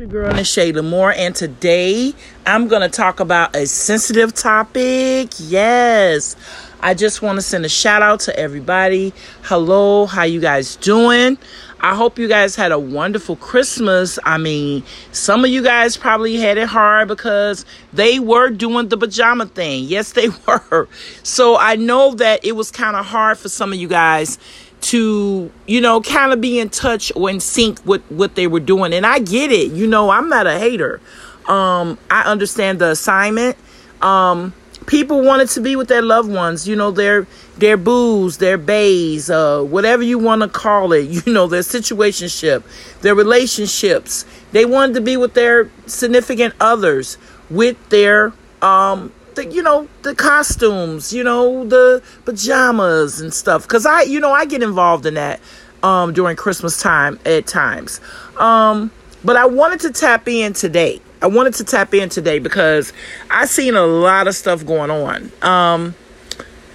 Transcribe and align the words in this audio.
your 0.00 0.08
girl 0.08 0.32
Ne'Che 0.32 0.72
La'Mour, 0.72 1.14
and 1.14 1.34
today 1.36 2.14
I'm 2.46 2.68
going 2.68 2.80
to 2.80 2.88
talk 2.88 3.20
about 3.20 3.54
a 3.54 3.66
sensitive 3.66 4.32
topic. 4.32 5.28
Yes, 5.38 6.36
I 6.80 6.94
just 6.94 7.20
want 7.20 7.36
to 7.36 7.42
send 7.42 7.66
a 7.66 7.68
shout 7.68 8.00
out 8.00 8.20
to 8.20 8.38
everybody. 8.38 9.12
Hello, 9.42 10.06
how 10.06 10.22
you 10.22 10.40
guys 10.40 10.76
doing? 10.76 11.36
I 11.80 11.94
hope 11.94 12.18
you 12.18 12.28
guys 12.28 12.56
had 12.56 12.72
a 12.72 12.78
wonderful 12.78 13.36
Christmas. 13.36 14.18
I 14.24 14.38
mean, 14.38 14.84
some 15.12 15.44
of 15.44 15.50
you 15.50 15.62
guys 15.62 15.98
probably 15.98 16.36
had 16.36 16.56
it 16.56 16.68
hard 16.68 17.08
because 17.08 17.66
they 17.92 18.18
were 18.18 18.48
doing 18.48 18.88
the 18.88 18.96
pajama 18.96 19.46
thing. 19.46 19.84
Yes, 19.84 20.12
they 20.12 20.28
were. 20.46 20.88
So 21.22 21.58
I 21.58 21.76
know 21.76 22.14
that 22.14 22.42
it 22.42 22.52
was 22.52 22.70
kind 22.70 22.96
of 22.96 23.04
hard 23.04 23.36
for 23.36 23.50
some 23.50 23.70
of 23.70 23.78
you 23.78 23.88
guys 23.88 24.38
to 24.80 25.50
you 25.66 25.80
know 25.80 26.00
kind 26.00 26.32
of 26.32 26.40
be 26.40 26.58
in 26.58 26.68
touch 26.68 27.12
or 27.14 27.30
in 27.30 27.40
sync 27.40 27.84
with 27.84 28.02
what 28.10 28.34
they 28.34 28.46
were 28.46 28.60
doing. 28.60 28.92
And 28.92 29.06
i 29.06 29.18
get 29.18 29.52
it 29.52 29.72
you 29.72 29.86
know 29.86 30.10
i'm 30.10 30.28
not 30.28 30.46
a 30.46 30.58
hater. 30.58 31.00
Um 31.48 31.98
i 32.10 32.22
understand 32.22 32.78
the 32.78 32.90
assignment. 32.90 33.56
Um 34.02 34.54
people 34.86 35.22
wanted 35.22 35.48
to 35.48 35.60
be 35.60 35.76
with 35.76 35.88
their 35.88 36.02
loved 36.02 36.30
ones 36.30 36.66
you 36.66 36.74
know 36.74 36.90
their 36.90 37.26
their 37.58 37.76
boos 37.76 38.38
their 38.38 38.56
bays 38.56 39.30
uh 39.30 39.62
whatever 39.62 40.02
you 40.02 40.18
want 40.18 40.40
to 40.42 40.48
call 40.48 40.92
it 40.92 41.02
you 41.26 41.32
know 41.32 41.46
their 41.46 41.60
situationship 41.60 42.62
their 43.02 43.14
relationships. 43.14 44.24
They 44.52 44.64
wanted 44.64 44.94
to 44.94 45.00
be 45.00 45.16
with 45.16 45.34
their 45.34 45.70
significant 45.86 46.54
others 46.60 47.18
with 47.48 47.76
their 47.90 48.32
um 48.62 49.12
the 49.40 49.54
you 49.54 49.62
know 49.62 49.88
the 50.02 50.14
costumes 50.14 51.12
you 51.12 51.24
know 51.24 51.64
the 51.66 52.02
pajamas 52.24 53.20
and 53.20 53.32
stuff. 53.32 53.62
Because 53.62 53.86
i 53.86 54.02
you 54.02 54.20
know 54.20 54.32
i 54.32 54.44
get 54.44 54.62
involved 54.62 55.06
in 55.06 55.14
that 55.14 55.40
um 55.82 56.12
during 56.12 56.36
christmas 56.36 56.80
time 56.80 57.18
at 57.24 57.46
times. 57.46 58.00
Um 58.38 58.90
but 59.24 59.36
i 59.36 59.46
wanted 59.46 59.80
to 59.80 59.92
tap 59.92 60.28
in 60.28 60.52
today. 60.52 61.00
I 61.22 61.26
wanted 61.26 61.54
to 61.54 61.64
tap 61.64 61.92
in 61.94 62.08
today 62.08 62.38
because 62.38 62.92
i 63.30 63.46
seen 63.46 63.74
a 63.74 63.86
lot 63.86 64.28
of 64.28 64.34
stuff 64.34 64.64
going 64.64 64.90
on. 64.90 65.32
Um 65.42 65.94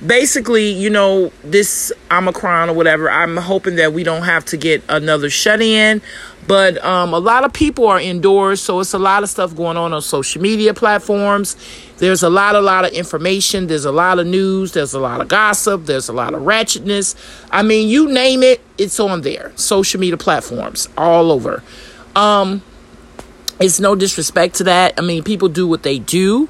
basically, 0.06 0.70
you 0.70 0.90
know, 0.90 1.32
this 1.44 1.92
Omicron 2.12 2.70
or 2.70 2.74
whatever, 2.74 3.10
I'm 3.10 3.38
hoping 3.38 3.76
that 3.76 3.94
we 3.94 4.04
don't 4.04 4.24
have 4.24 4.46
to 4.46 4.58
get 4.58 4.84
another 4.90 5.30
shut 5.30 5.62
in. 5.62 6.02
But 6.48 6.84
um, 6.86 7.14
a 7.14 7.20
lot 7.20 7.44
of 7.44 7.54
people 7.54 7.88
are 7.88 8.00
indoors, 8.00 8.62
so 8.62 8.80
it's 8.80 8.94
a 8.94 9.00
lot 9.00 9.24
of 9.24 9.30
stuff 9.30 9.56
going 9.56 9.78
on 9.78 9.94
on 9.94 10.02
social 10.02 10.42
media 10.42 10.76
platforms. 10.76 11.58
There's 11.98 12.22
a 12.22 12.30
lot, 12.30 12.56
a 12.56 12.62
lot 12.62 12.86
of 12.86 12.92
information. 12.92 13.66
There's 13.66 13.86
a 13.86 13.92
lot 13.92 14.20
of 14.20 14.28
news. 14.28 14.74
There's 14.74 14.94
a 14.94 15.00
lot 15.00 15.22
of 15.22 15.28
gossip. 15.28 15.86
There's 15.86 16.08
a 16.08 16.14
lot 16.14 16.36
of 16.36 16.44
ratchetness. 16.44 17.16
I 17.52 17.64
mean, 17.64 17.90
you 17.90 18.12
name 18.12 18.44
it, 18.44 18.62
it's 18.78 19.00
on 19.00 19.22
there. 19.22 19.54
Social 19.56 20.00
media 20.00 20.18
platforms 20.18 20.88
all 20.96 21.32
over. 21.32 21.64
Um, 22.16 22.62
it's 23.60 23.80
no 23.80 23.96
disrespect 23.96 24.56
to 24.56 24.66
that. 24.66 24.94
I 24.98 25.02
mean, 25.02 25.24
people 25.24 25.50
do 25.50 25.68
what 25.68 25.82
they 25.82 25.98
do, 25.98 26.48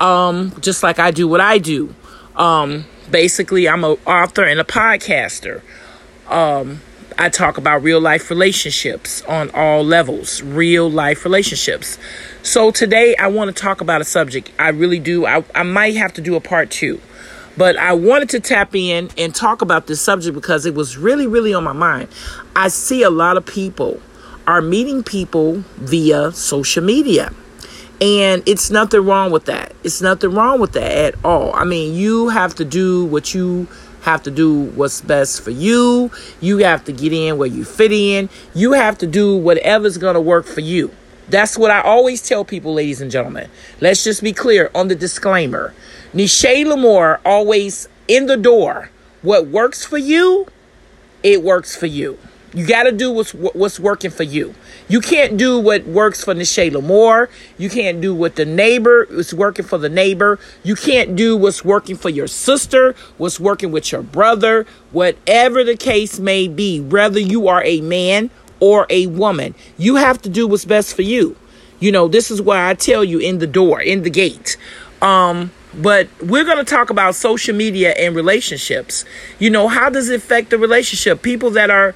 um, 0.00 0.54
just 0.60 0.82
like 0.82 0.98
I 0.98 1.12
do 1.12 1.28
what 1.28 1.40
I 1.40 1.58
do. 1.58 1.94
Um, 2.36 2.84
basically, 3.10 3.68
I'm 3.68 3.84
an 3.84 3.96
author 4.06 4.44
and 4.44 4.60
a 4.60 4.64
podcaster. 4.64 5.62
Um, 6.28 6.80
I 7.18 7.30
talk 7.30 7.56
about 7.56 7.82
real 7.82 7.98
life 7.98 8.28
relationships 8.28 9.22
on 9.22 9.50
all 9.54 9.82
levels, 9.82 10.42
real 10.42 10.90
life 10.90 11.24
relationships. 11.24 11.98
So 12.42 12.70
today 12.70 13.16
I 13.16 13.28
want 13.28 13.54
to 13.54 13.62
talk 13.62 13.80
about 13.80 14.02
a 14.02 14.04
subject. 14.04 14.52
I 14.58 14.68
really 14.68 14.98
do. 14.98 15.24
I, 15.24 15.42
I 15.54 15.62
might 15.62 15.96
have 15.96 16.12
to 16.14 16.20
do 16.20 16.36
a 16.36 16.40
part 16.40 16.70
two, 16.70 17.00
but 17.56 17.78
I 17.78 17.94
wanted 17.94 18.28
to 18.30 18.40
tap 18.40 18.74
in 18.74 19.08
and 19.16 19.34
talk 19.34 19.62
about 19.62 19.86
this 19.86 20.02
subject 20.02 20.34
because 20.34 20.66
it 20.66 20.74
was 20.74 20.98
really, 20.98 21.26
really 21.26 21.54
on 21.54 21.64
my 21.64 21.72
mind. 21.72 22.08
I 22.54 22.68
see 22.68 23.02
a 23.02 23.10
lot 23.10 23.38
of 23.38 23.46
people 23.46 24.02
are 24.46 24.60
meeting 24.60 25.02
people 25.02 25.64
via 25.76 26.32
social 26.32 26.84
media. 26.84 27.32
And 28.00 28.42
it's 28.46 28.70
nothing 28.70 29.04
wrong 29.04 29.30
with 29.30 29.46
that. 29.46 29.74
It's 29.82 30.02
nothing 30.02 30.32
wrong 30.32 30.60
with 30.60 30.72
that 30.72 30.92
at 31.14 31.24
all. 31.24 31.54
I 31.54 31.64
mean, 31.64 31.94
you 31.94 32.28
have 32.28 32.54
to 32.56 32.64
do 32.64 33.06
what 33.06 33.34
you 33.34 33.68
have 34.02 34.22
to 34.22 34.30
do 34.30 34.66
what's 34.76 35.00
best 35.00 35.42
for 35.42 35.50
you. 35.50 36.10
You 36.40 36.58
have 36.58 36.84
to 36.84 36.92
get 36.92 37.12
in 37.12 37.38
where 37.38 37.48
you 37.48 37.64
fit 37.64 37.92
in. 37.92 38.28
You 38.54 38.72
have 38.72 38.98
to 38.98 39.06
do 39.06 39.36
whatever's 39.36 39.98
going 39.98 40.14
to 40.14 40.20
work 40.20 40.46
for 40.46 40.60
you. 40.60 40.92
That's 41.28 41.58
what 41.58 41.72
I 41.72 41.80
always 41.80 42.22
tell 42.22 42.44
people, 42.44 42.74
ladies 42.74 43.00
and 43.00 43.10
gentlemen. 43.10 43.50
Let's 43.80 44.04
just 44.04 44.22
be 44.22 44.32
clear 44.32 44.70
on 44.76 44.86
the 44.86 44.94
disclaimer. 44.94 45.74
Ne'Che 46.14 46.64
La'Mour 46.64 47.18
always 47.24 47.88
in 48.06 48.26
the 48.26 48.36
door. 48.36 48.90
What 49.22 49.48
works 49.48 49.84
for 49.84 49.98
you, 49.98 50.46
it 51.24 51.42
works 51.42 51.74
for 51.74 51.86
you. 51.86 52.16
You 52.56 52.66
got 52.66 52.84
to 52.84 52.92
do 52.92 53.12
what's 53.12 53.34
what's 53.34 53.78
working 53.78 54.10
for 54.10 54.22
you. 54.22 54.54
You 54.88 55.02
can't 55.02 55.36
do 55.36 55.60
what 55.60 55.84
works 55.84 56.24
for 56.24 56.32
Ne'Che 56.34 56.72
La'Mour. 56.72 57.28
You 57.58 57.68
can't 57.68 58.00
do 58.00 58.14
what 58.14 58.36
the 58.36 58.46
neighbor 58.46 59.04
is 59.10 59.34
working 59.34 59.66
for 59.66 59.76
the 59.76 59.90
neighbor. 59.90 60.38
You 60.62 60.74
can't 60.74 61.14
do 61.16 61.36
what's 61.36 61.66
working 61.66 61.96
for 61.96 62.08
your 62.08 62.26
sister, 62.26 62.94
what's 63.18 63.38
working 63.38 63.72
with 63.72 63.92
your 63.92 64.02
brother, 64.02 64.64
whatever 64.90 65.64
the 65.64 65.76
case 65.76 66.18
may 66.18 66.48
be, 66.48 66.80
whether 66.80 67.20
you 67.20 67.46
are 67.46 67.62
a 67.62 67.82
man 67.82 68.30
or 68.58 68.86
a 68.88 69.06
woman. 69.08 69.54
You 69.76 69.96
have 69.96 70.22
to 70.22 70.30
do 70.30 70.48
what's 70.48 70.64
best 70.64 70.96
for 70.96 71.02
you. 71.02 71.36
You 71.78 71.92
know, 71.92 72.08
this 72.08 72.30
is 72.30 72.40
why 72.40 72.70
I 72.70 72.72
tell 72.72 73.04
you 73.04 73.18
in 73.18 73.38
the 73.38 73.46
door, 73.46 73.82
in 73.82 74.02
the 74.02 74.08
gate. 74.08 74.56
Um, 75.02 75.50
but 75.76 76.08
we're 76.22 76.44
going 76.44 76.56
to 76.56 76.64
talk 76.64 76.88
about 76.88 77.14
social 77.14 77.54
media 77.54 77.92
and 77.92 78.16
relationships. 78.16 79.04
You 79.38 79.50
know, 79.50 79.68
how 79.68 79.90
does 79.90 80.08
it 80.08 80.16
affect 80.16 80.50
the 80.50 80.58
relationship? 80.58 81.20
People 81.20 81.50
that 81.50 81.68
are 81.70 81.94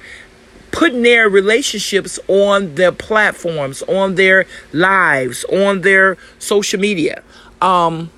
putting 0.71 1.01
their 1.03 1.29
relationships 1.29 2.19
on 2.27 2.75
their 2.75 2.91
platforms, 2.91 3.81
on 3.83 4.15
their 4.15 4.45
lives, 4.73 5.43
on 5.45 5.81
their 5.81 6.17
social 6.39 6.79
media. 6.79 7.21
Um, 7.61 8.09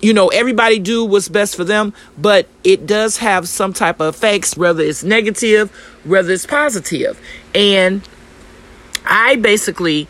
you 0.00 0.14
know, 0.14 0.28
everybody 0.28 0.78
do 0.78 1.04
what's 1.04 1.28
best 1.28 1.56
for 1.56 1.64
them, 1.64 1.92
but 2.16 2.48
it 2.64 2.86
does 2.86 3.18
have 3.18 3.48
some 3.48 3.72
type 3.72 4.00
of 4.00 4.14
effects, 4.14 4.56
whether 4.56 4.82
it's 4.82 5.04
negative, 5.04 5.70
whether 6.04 6.32
it's 6.32 6.46
positive. 6.46 7.20
And 7.54 8.06
I 9.04 9.36
basically 9.36 10.08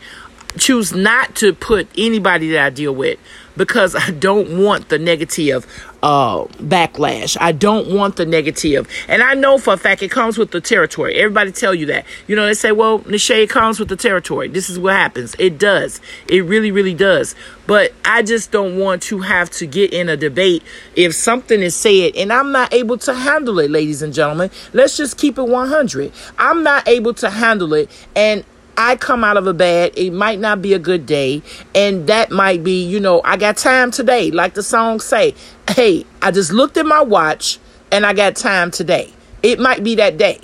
choose 0.57 0.93
not 0.93 1.35
to 1.37 1.53
put 1.53 1.87
anybody 1.97 2.51
that 2.51 2.65
I 2.65 2.69
deal 2.69 2.95
with 2.95 3.19
because 3.57 3.95
I 3.95 4.11
don't 4.11 4.63
want 4.63 4.89
the 4.89 4.99
negative 4.99 5.65
uh, 6.03 6.45
backlash. 6.45 7.37
I 7.39 7.51
don't 7.51 7.93
want 7.93 8.15
the 8.15 8.25
negative. 8.25 8.87
And 9.07 9.21
I 9.21 9.33
know 9.33 9.57
for 9.57 9.73
a 9.73 9.77
fact 9.77 10.01
it 10.01 10.11
comes 10.11 10.37
with 10.37 10.51
the 10.51 10.61
territory. 10.61 11.15
Everybody 11.15 11.51
tell 11.51 11.75
you 11.75 11.85
that. 11.87 12.05
You 12.27 12.35
know, 12.35 12.45
they 12.45 12.53
say, 12.53 12.71
well, 12.71 12.99
Nisha, 13.01 13.47
comes 13.49 13.79
with 13.79 13.89
the 13.89 13.95
territory. 13.95 14.47
This 14.47 14.69
is 14.69 14.79
what 14.79 14.93
happens. 14.93 15.35
It 15.37 15.57
does. 15.57 16.01
It 16.27 16.45
really, 16.45 16.71
really 16.71 16.93
does. 16.93 17.35
But 17.67 17.93
I 18.03 18.23
just 18.23 18.51
don't 18.51 18.77
want 18.79 19.03
to 19.03 19.19
have 19.19 19.49
to 19.51 19.67
get 19.67 19.93
in 19.93 20.09
a 20.09 20.17
debate 20.17 20.63
if 20.95 21.13
something 21.13 21.61
is 21.61 21.75
said 21.75 22.15
and 22.15 22.33
I'm 22.33 22.51
not 22.51 22.73
able 22.73 22.97
to 22.99 23.13
handle 23.13 23.59
it, 23.59 23.69
ladies 23.69 24.01
and 24.01 24.13
gentlemen. 24.13 24.49
Let's 24.73 24.97
just 24.97 25.17
keep 25.17 25.37
it 25.37 25.47
100. 25.47 26.11
I'm 26.37 26.63
not 26.63 26.87
able 26.87 27.13
to 27.15 27.29
handle 27.29 27.73
it. 27.73 27.89
And 28.15 28.43
I 28.77 28.95
come 28.95 29.23
out 29.23 29.37
of 29.37 29.47
a 29.47 29.53
bad, 29.53 29.97
it 29.97 30.11
might 30.11 30.39
not 30.39 30.61
be 30.61 30.73
a 30.73 30.79
good 30.79 31.05
day. 31.05 31.41
And 31.75 32.07
that 32.07 32.31
might 32.31 32.63
be, 32.63 32.83
you 32.83 32.99
know, 32.99 33.21
I 33.23 33.37
got 33.37 33.57
time 33.57 33.91
today. 33.91 34.31
Like 34.31 34.53
the 34.53 34.63
song 34.63 34.99
say, 34.99 35.35
hey, 35.69 36.05
I 36.21 36.31
just 36.31 36.51
looked 36.51 36.77
at 36.77 36.85
my 36.85 37.01
watch 37.01 37.59
and 37.91 38.05
I 38.05 38.13
got 38.13 38.35
time 38.35 38.71
today. 38.71 39.11
It 39.43 39.59
might 39.59 39.83
be 39.83 39.95
that 39.95 40.17
day. 40.17 40.39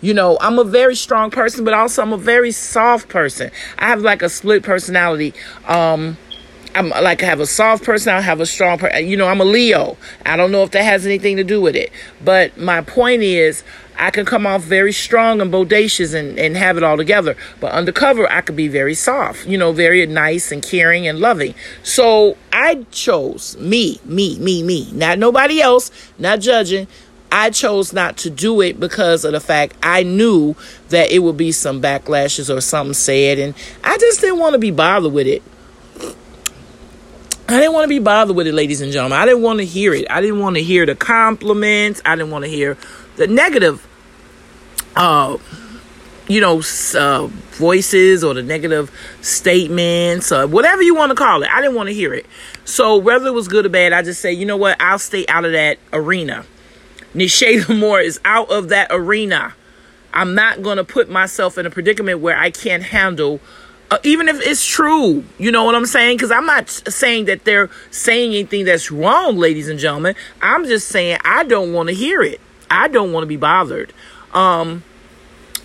You 0.00 0.14
know, 0.14 0.38
I'm 0.40 0.58
a 0.58 0.64
very 0.64 0.96
strong 0.96 1.30
person, 1.30 1.64
but 1.64 1.74
also 1.74 2.02
I'm 2.02 2.12
a 2.12 2.18
very 2.18 2.52
soft 2.52 3.08
person. 3.08 3.50
I 3.78 3.88
have 3.88 4.00
like 4.00 4.22
a 4.22 4.28
split 4.28 4.62
personality. 4.62 5.34
Um, 5.66 6.16
I'm 6.74 6.90
like 6.90 7.22
I 7.22 7.26
have 7.26 7.40
a 7.40 7.46
soft 7.46 7.84
person, 7.84 8.14
I 8.14 8.20
have 8.20 8.40
a 8.40 8.46
strong 8.46 8.78
person. 8.78 9.06
You 9.08 9.16
know, 9.16 9.26
I'm 9.26 9.40
a 9.40 9.44
Leo. 9.44 9.96
I 10.24 10.36
don't 10.36 10.52
know 10.52 10.62
if 10.62 10.70
that 10.70 10.84
has 10.84 11.04
anything 11.04 11.36
to 11.36 11.44
do 11.44 11.60
with 11.60 11.76
it. 11.76 11.90
But 12.24 12.56
my 12.56 12.80
point 12.80 13.22
is 13.22 13.64
I 14.00 14.10
can 14.10 14.24
come 14.24 14.46
off 14.46 14.62
very 14.62 14.92
strong 14.92 15.40
and 15.40 15.52
bodacious 15.52 16.14
and, 16.14 16.38
and 16.38 16.56
have 16.56 16.76
it 16.76 16.82
all 16.82 16.96
together. 16.96 17.36
But 17.60 17.72
undercover 17.72 18.30
I 18.30 18.40
could 18.40 18.56
be 18.56 18.66
very 18.66 18.94
soft, 18.94 19.46
you 19.46 19.58
know, 19.58 19.72
very 19.72 20.04
nice 20.06 20.50
and 20.50 20.62
caring 20.62 21.06
and 21.06 21.20
loving. 21.20 21.54
So 21.82 22.36
I 22.52 22.86
chose 22.90 23.56
me, 23.58 24.00
me, 24.04 24.38
me, 24.38 24.62
me, 24.62 24.90
not 24.92 25.18
nobody 25.18 25.60
else, 25.60 25.90
not 26.18 26.40
judging. 26.40 26.88
I 27.32 27.50
chose 27.50 27.92
not 27.92 28.16
to 28.18 28.30
do 28.30 28.60
it 28.60 28.80
because 28.80 29.24
of 29.24 29.32
the 29.32 29.40
fact 29.40 29.76
I 29.82 30.02
knew 30.02 30.56
that 30.88 31.12
it 31.12 31.20
would 31.20 31.36
be 31.36 31.52
some 31.52 31.80
backlashes 31.80 32.54
or 32.54 32.60
something 32.60 32.94
said, 32.94 33.38
and 33.38 33.54
I 33.84 33.98
just 33.98 34.20
didn't 34.20 34.40
want 34.40 34.54
to 34.54 34.58
be 34.58 34.72
bothered 34.72 35.12
with 35.12 35.28
it. 35.28 35.42
I 37.48 37.58
didn't 37.58 37.72
want 37.72 37.84
to 37.84 37.88
be 37.88 37.98
bothered 37.98 38.36
with 38.36 38.46
it, 38.46 38.54
ladies 38.54 38.80
and 38.80 38.92
gentlemen. 38.92 39.18
I 39.18 39.26
didn't 39.26 39.42
want 39.42 39.58
to 39.58 39.66
hear 39.66 39.92
it. 39.92 40.06
I 40.08 40.20
didn't 40.20 40.38
want 40.38 40.56
to 40.56 40.62
hear 40.62 40.86
the 40.86 40.94
compliments. 40.94 42.00
I 42.04 42.14
didn't 42.14 42.30
want 42.30 42.44
to 42.44 42.50
hear 42.50 42.76
the 43.16 43.26
negative, 43.26 43.86
uh, 44.96 45.36
you 46.28 46.40
know, 46.40 46.62
uh, 46.94 47.26
voices 47.52 48.22
or 48.22 48.34
the 48.34 48.42
negative 48.42 48.90
statements 49.20 50.30
or 50.30 50.46
whatever 50.46 50.82
you 50.82 50.94
want 50.94 51.10
to 51.10 51.16
call 51.16 51.42
it. 51.42 51.50
I 51.50 51.60
didn't 51.60 51.76
want 51.76 51.88
to 51.88 51.94
hear 51.94 52.14
it. 52.14 52.26
So 52.64 52.96
whether 52.96 53.26
it 53.26 53.34
was 53.34 53.48
good 53.48 53.66
or 53.66 53.68
bad, 53.68 53.92
I 53.92 54.02
just 54.02 54.20
say, 54.20 54.32
you 54.32 54.46
know 54.46 54.56
what? 54.56 54.80
I'll 54.80 54.98
stay 54.98 55.26
out 55.28 55.44
of 55.44 55.52
that 55.52 55.78
arena. 55.92 56.44
Ne'Che 57.14 57.62
La'Mour 57.62 58.04
is 58.04 58.20
out 58.24 58.50
of 58.50 58.68
that 58.68 58.88
arena. 58.90 59.54
I'm 60.12 60.34
not 60.34 60.62
going 60.62 60.76
to 60.76 60.84
put 60.84 61.10
myself 61.10 61.58
in 61.58 61.66
a 61.66 61.70
predicament 61.70 62.20
where 62.20 62.36
I 62.36 62.50
can't 62.50 62.82
handle 62.82 63.40
uh, 63.90 63.98
even 64.04 64.28
if 64.28 64.40
it's 64.46 64.64
true, 64.64 65.24
you 65.36 65.50
know 65.50 65.64
what 65.64 65.74
I'm 65.74 65.86
saying? 65.86 66.16
Because 66.16 66.30
I'm 66.30 66.46
not 66.46 66.70
saying 66.70 67.24
that 67.24 67.44
they're 67.44 67.70
saying 67.90 68.30
anything 68.30 68.64
that's 68.64 68.90
wrong, 68.90 69.36
ladies 69.36 69.68
and 69.68 69.80
gentlemen. 69.80 70.14
I'm 70.40 70.64
just 70.66 70.88
saying 70.88 71.18
I 71.24 71.42
don't 71.42 71.72
want 71.72 71.88
to 71.88 71.94
hear 71.94 72.22
it. 72.22 72.40
I 72.70 72.86
don't 72.86 73.12
want 73.12 73.24
to 73.24 73.26
be 73.26 73.36
bothered. 73.36 73.92
Um, 74.34 74.84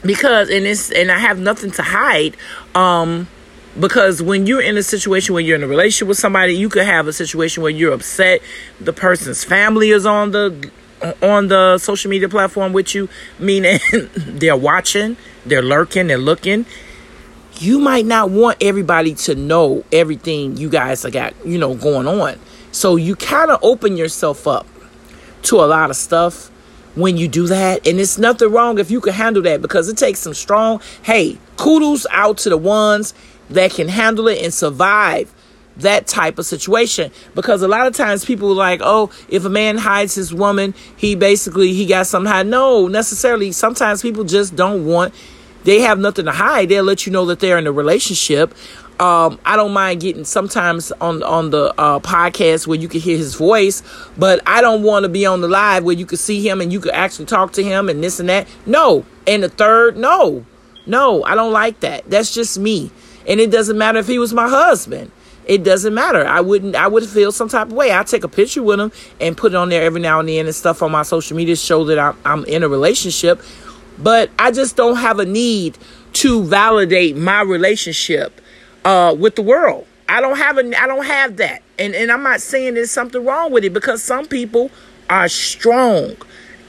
because 0.04 0.50
and 0.50 0.66
it's 0.66 0.92
and 0.92 1.12
I 1.12 1.20
have 1.20 1.40
nothing 1.40 1.72
to 1.72 1.82
hide. 1.82 2.38
Um, 2.74 3.28
because 3.80 4.22
when 4.22 4.46
you're 4.46 4.62
in 4.62 4.78
a 4.78 4.84
situation 4.84 5.34
where 5.34 5.44
you're 5.44 5.58
in 5.58 5.64
a 5.64 5.68
relationship 5.68 6.08
with 6.08 6.18
somebody, 6.18 6.56
you 6.56 6.70
could 6.70 6.86
have 6.86 7.08
a 7.08 7.14
situation 7.14 7.62
where 7.62 7.72
you're 7.72 7.94
upset. 7.94 8.42
The 8.80 8.94
person's 8.94 9.44
family 9.44 9.90
is 9.90 10.06
on 10.06 10.32
the 10.32 10.72
on 11.22 11.48
the 11.50 11.78
social 11.78 12.10
media 12.10 12.30
platform 12.30 12.74
with 12.74 12.96
you, 12.96 13.10
meaning 13.40 13.80
they're 14.16 14.56
watching, 14.56 15.18
they're 15.46 15.62
lurking, 15.62 16.08
they're 16.08 16.18
looking, 16.18 16.66
you 17.60 17.80
might 17.80 18.06
not 18.06 18.30
want 18.30 18.58
everybody 18.62 19.14
to 19.14 19.36
know 19.36 19.84
everything 19.92 20.58
you 20.58 20.70
guys 20.70 21.04
got, 21.06 21.34
you 21.46 21.58
know, 21.58 21.76
going 21.76 22.08
on. 22.08 22.40
So 22.72 22.96
you 22.96 23.16
kind 23.16 23.52
of 23.52 23.60
open 23.62 23.98
yourself 23.98 24.48
up 24.48 24.68
to 25.44 25.58
a 25.58 25.68
lot 25.68 25.90
of 25.90 25.96
stuff 25.96 26.50
when 26.96 27.18
you 27.18 27.28
do 27.28 27.48
that. 27.48 27.86
And 27.88 28.00
it's 28.00 28.18
nothing 28.18 28.52
wrong 28.52 28.80
if 28.80 28.90
you 28.90 29.02
can 29.02 29.14
handle 29.14 29.44
that 29.44 29.62
because 29.62 29.88
it 29.90 29.98
takes 29.98 30.20
some 30.20 30.34
strong, 30.34 30.82
hey, 31.04 31.38
kudos 31.58 32.06
out 32.12 32.38
to 32.40 32.50
the 32.50 32.58
ones 32.58 33.14
that 33.50 33.72
can 33.72 33.88
handle 33.88 34.28
it 34.28 34.42
and 34.44 34.54
survive 34.54 35.34
that 35.78 36.08
type 36.08 36.40
of 36.40 36.46
situation 36.46 37.12
because 37.34 37.62
a 37.62 37.68
lot 37.68 37.86
of 37.86 37.94
times 37.94 38.24
people 38.24 38.54
like 38.54 38.80
oh 38.82 39.12
if 39.28 39.44
a 39.44 39.50
man 39.50 39.78
hides 39.78 40.16
his 40.16 40.34
woman 40.34 40.74
he 40.96 41.16
basically 41.16 41.74
he 41.74 41.86
got 41.86 42.08
some 42.08 42.26
hide 42.26 42.48
no 42.48 42.88
necessarily 42.88 43.52
sometimes 43.52 44.02
people 44.02 44.24
just 44.24 44.56
don't 44.56 44.86
want 44.86 45.14
they 45.66 45.82
have 45.82 46.00
nothing 46.00 46.26
to 46.26 46.32
hide. 46.32 46.70
They'll 46.70 46.84
let 46.84 47.06
you 47.06 47.12
know 47.12 47.26
that 47.26 47.40
they're 47.40 47.58
in 47.58 47.68
a 47.68 47.72
relationship. 47.72 48.54
Um, 49.00 49.40
I 49.44 49.58
don't 49.58 49.74
mind 49.74 50.00
getting 50.00 50.24
sometimes 50.24 50.94
on 51.02 51.22
on 51.24 51.50
the 51.50 51.74
uh, 51.78 52.00
podcast 52.00 52.66
where 52.66 52.80
you 52.80 52.88
can 52.88 53.02
hear 53.02 53.18
his 53.18 53.36
voice, 53.36 53.84
but 54.18 54.42
I 54.48 54.62
don't 54.62 54.84
want 54.84 55.04
to 55.04 55.10
be 55.10 55.26
on 55.26 55.42
the 55.42 55.50
live 55.50 55.84
where 55.84 55.96
you 55.96 56.06
can 56.06 56.18
see 56.18 56.48
him 56.48 56.62
and 56.62 56.72
you 56.72 56.80
can 56.80 56.92
actually 56.92 57.26
talk 57.26 57.52
to 57.54 57.64
him 57.64 57.90
and 57.90 58.02
this 58.02 58.22
and 58.22 58.30
that. 58.30 58.48
No, 58.66 59.06
and 59.28 59.44
the 59.44 59.50
third, 59.50 59.98
no, 59.98 60.46
no, 60.86 61.26
I 61.26 61.36
don't 61.36 61.52
like 61.52 61.82
that. 61.82 62.10
That's 62.10 62.34
just 62.34 62.58
me, 62.58 62.90
and 63.28 63.42
it 63.42 63.52
doesn't 63.52 63.78
matter 63.78 64.00
if 64.00 64.08
he 64.08 64.18
was 64.18 64.34
my 64.34 64.48
husband. 64.48 65.12
It 65.46 65.64
doesn't 65.64 65.94
matter. 65.94 66.26
I 66.26 66.40
wouldn't. 66.40 66.76
I 66.76 66.88
would 66.88 67.06
feel 67.06 67.34
some 67.34 67.50
type 67.50 67.68
of 67.68 67.74
way. 67.74 67.92
I 67.92 68.04
take 68.04 68.24
a 68.24 68.30
picture 68.30 68.64
with 68.64 68.80
him 68.80 68.94
and 69.20 69.36
put 69.36 69.52
it 69.52 69.56
on 69.56 69.70
there 69.70 69.84
every 69.84 70.00
now 70.00 70.22
and 70.22 70.30
then 70.30 70.46
and 70.46 70.56
stuff 70.56 70.82
on 70.82 70.92
my 70.92 71.04
social 71.04 71.36
media 71.36 71.56
show 71.58 71.84
that 71.86 72.00
I'm, 72.00 72.18
I'm 72.24 72.46
in 72.46 72.64
a 72.64 72.70
relationship. 72.70 73.42
But 73.98 74.30
I 74.38 74.52
just 74.52 74.76
don't 74.76 74.98
have 74.98 75.20
a 75.20 75.26
need 75.26 75.78
to 76.14 76.44
validate 76.44 77.16
my 77.16 77.42
relationship 77.42 78.42
uh, 78.84 79.16
with 79.18 79.36
the 79.36 79.42
world. 79.42 79.88
I 80.08 80.22
don't 80.22 80.38
have 80.38 80.58
a 80.58 80.82
I 80.82 80.88
don't 80.88 81.06
have 81.06 81.38
that. 81.38 81.62
And 81.80 81.96
and 81.96 82.12
I'm 82.12 82.24
not 82.24 82.42
saying 82.42 82.76
there's 82.76 82.92
something 82.92 83.24
wrong 83.24 83.52
with 83.52 83.64
it 83.64 83.74
because 83.74 84.04
some 84.04 84.28
people 84.28 84.70
are 85.10 85.28
strong 85.28 86.16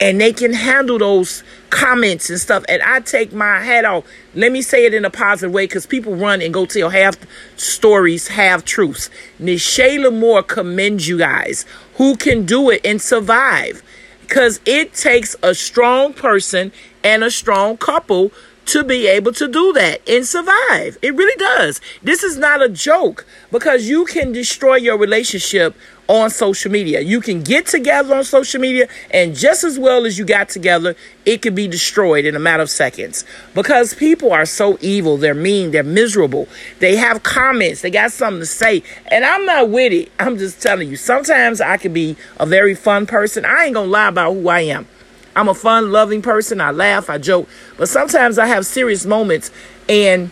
and 0.00 0.20
they 0.20 0.32
can 0.32 0.52
handle 0.52 0.98
those 0.98 1.42
comments 1.70 2.28
and 2.28 2.38
stuff. 2.38 2.64
And 2.68 2.82
I 2.82 3.00
take 3.00 3.32
my 3.32 3.60
hat 3.60 3.84
off. 3.84 4.04
Let 4.34 4.52
me 4.52 4.62
say 4.62 4.84
it 4.84 4.94
in 4.94 5.04
a 5.04 5.10
positive 5.10 5.52
way 5.52 5.64
because 5.64 5.86
people 5.86 6.14
run 6.14 6.42
and 6.42 6.52
go 6.52 6.66
tell 6.66 6.90
half 6.90 7.16
stories, 7.56 8.28
half 8.28 8.64
truths. 8.64 9.10
Miss 9.38 9.62
Shayla 9.62 10.16
Moore 10.16 10.42
commends 10.42 11.08
you 11.08 11.18
guys 11.18 11.64
who 11.94 12.16
can 12.16 12.44
do 12.44 12.70
it 12.70 12.84
and 12.84 13.00
survive 13.00 13.82
because 14.20 14.60
it 14.66 14.92
takes 14.92 15.36
a 15.42 15.54
strong 15.54 16.12
person 16.12 16.72
and 17.06 17.22
a 17.22 17.30
strong 17.30 17.76
couple 17.76 18.32
to 18.66 18.82
be 18.82 19.06
able 19.06 19.32
to 19.32 19.46
do 19.46 19.72
that 19.74 20.00
and 20.08 20.26
survive. 20.26 20.98
It 21.00 21.14
really 21.14 21.36
does. 21.36 21.80
This 22.02 22.24
is 22.24 22.36
not 22.36 22.60
a 22.60 22.68
joke 22.68 23.24
because 23.52 23.88
you 23.88 24.06
can 24.06 24.32
destroy 24.32 24.74
your 24.74 24.98
relationship 24.98 25.76
on 26.08 26.30
social 26.30 26.72
media. 26.72 27.00
You 27.00 27.20
can 27.20 27.42
get 27.42 27.66
together 27.66 28.16
on 28.16 28.24
social 28.24 28.60
media, 28.60 28.88
and 29.12 29.36
just 29.36 29.62
as 29.62 29.78
well 29.78 30.04
as 30.04 30.18
you 30.18 30.24
got 30.24 30.48
together, 30.48 30.96
it 31.24 31.42
could 31.42 31.54
be 31.54 31.68
destroyed 31.68 32.24
in 32.24 32.34
a 32.34 32.40
matter 32.40 32.62
of 32.64 32.70
seconds 32.70 33.24
because 33.54 33.94
people 33.94 34.32
are 34.32 34.46
so 34.46 34.78
evil. 34.80 35.16
They're 35.16 35.32
mean. 35.32 35.70
They're 35.70 35.84
miserable. 35.84 36.48
They 36.80 36.96
have 36.96 37.22
comments. 37.22 37.82
They 37.82 37.90
got 37.90 38.10
something 38.10 38.40
to 38.40 38.46
say. 38.46 38.82
And 39.12 39.24
I'm 39.24 39.46
not 39.46 39.70
with 39.70 39.92
it. 39.92 40.10
I'm 40.18 40.38
just 40.38 40.60
telling 40.60 40.88
you, 40.88 40.96
sometimes 40.96 41.60
I 41.60 41.76
can 41.76 41.92
be 41.92 42.16
a 42.38 42.46
very 42.46 42.74
fun 42.74 43.06
person. 43.06 43.44
I 43.44 43.66
ain't 43.66 43.74
to 43.74 43.80
lie 43.82 44.08
about 44.08 44.32
who 44.32 44.48
I 44.48 44.62
am. 44.62 44.88
I'm 45.36 45.48
a 45.48 45.54
fun, 45.54 45.92
loving 45.92 46.22
person. 46.22 46.60
I 46.60 46.70
laugh, 46.70 47.10
I 47.10 47.18
joke, 47.18 47.48
but 47.76 47.88
sometimes 47.88 48.38
I 48.38 48.46
have 48.46 48.66
serious 48.66 49.04
moments 49.04 49.50
and 49.88 50.30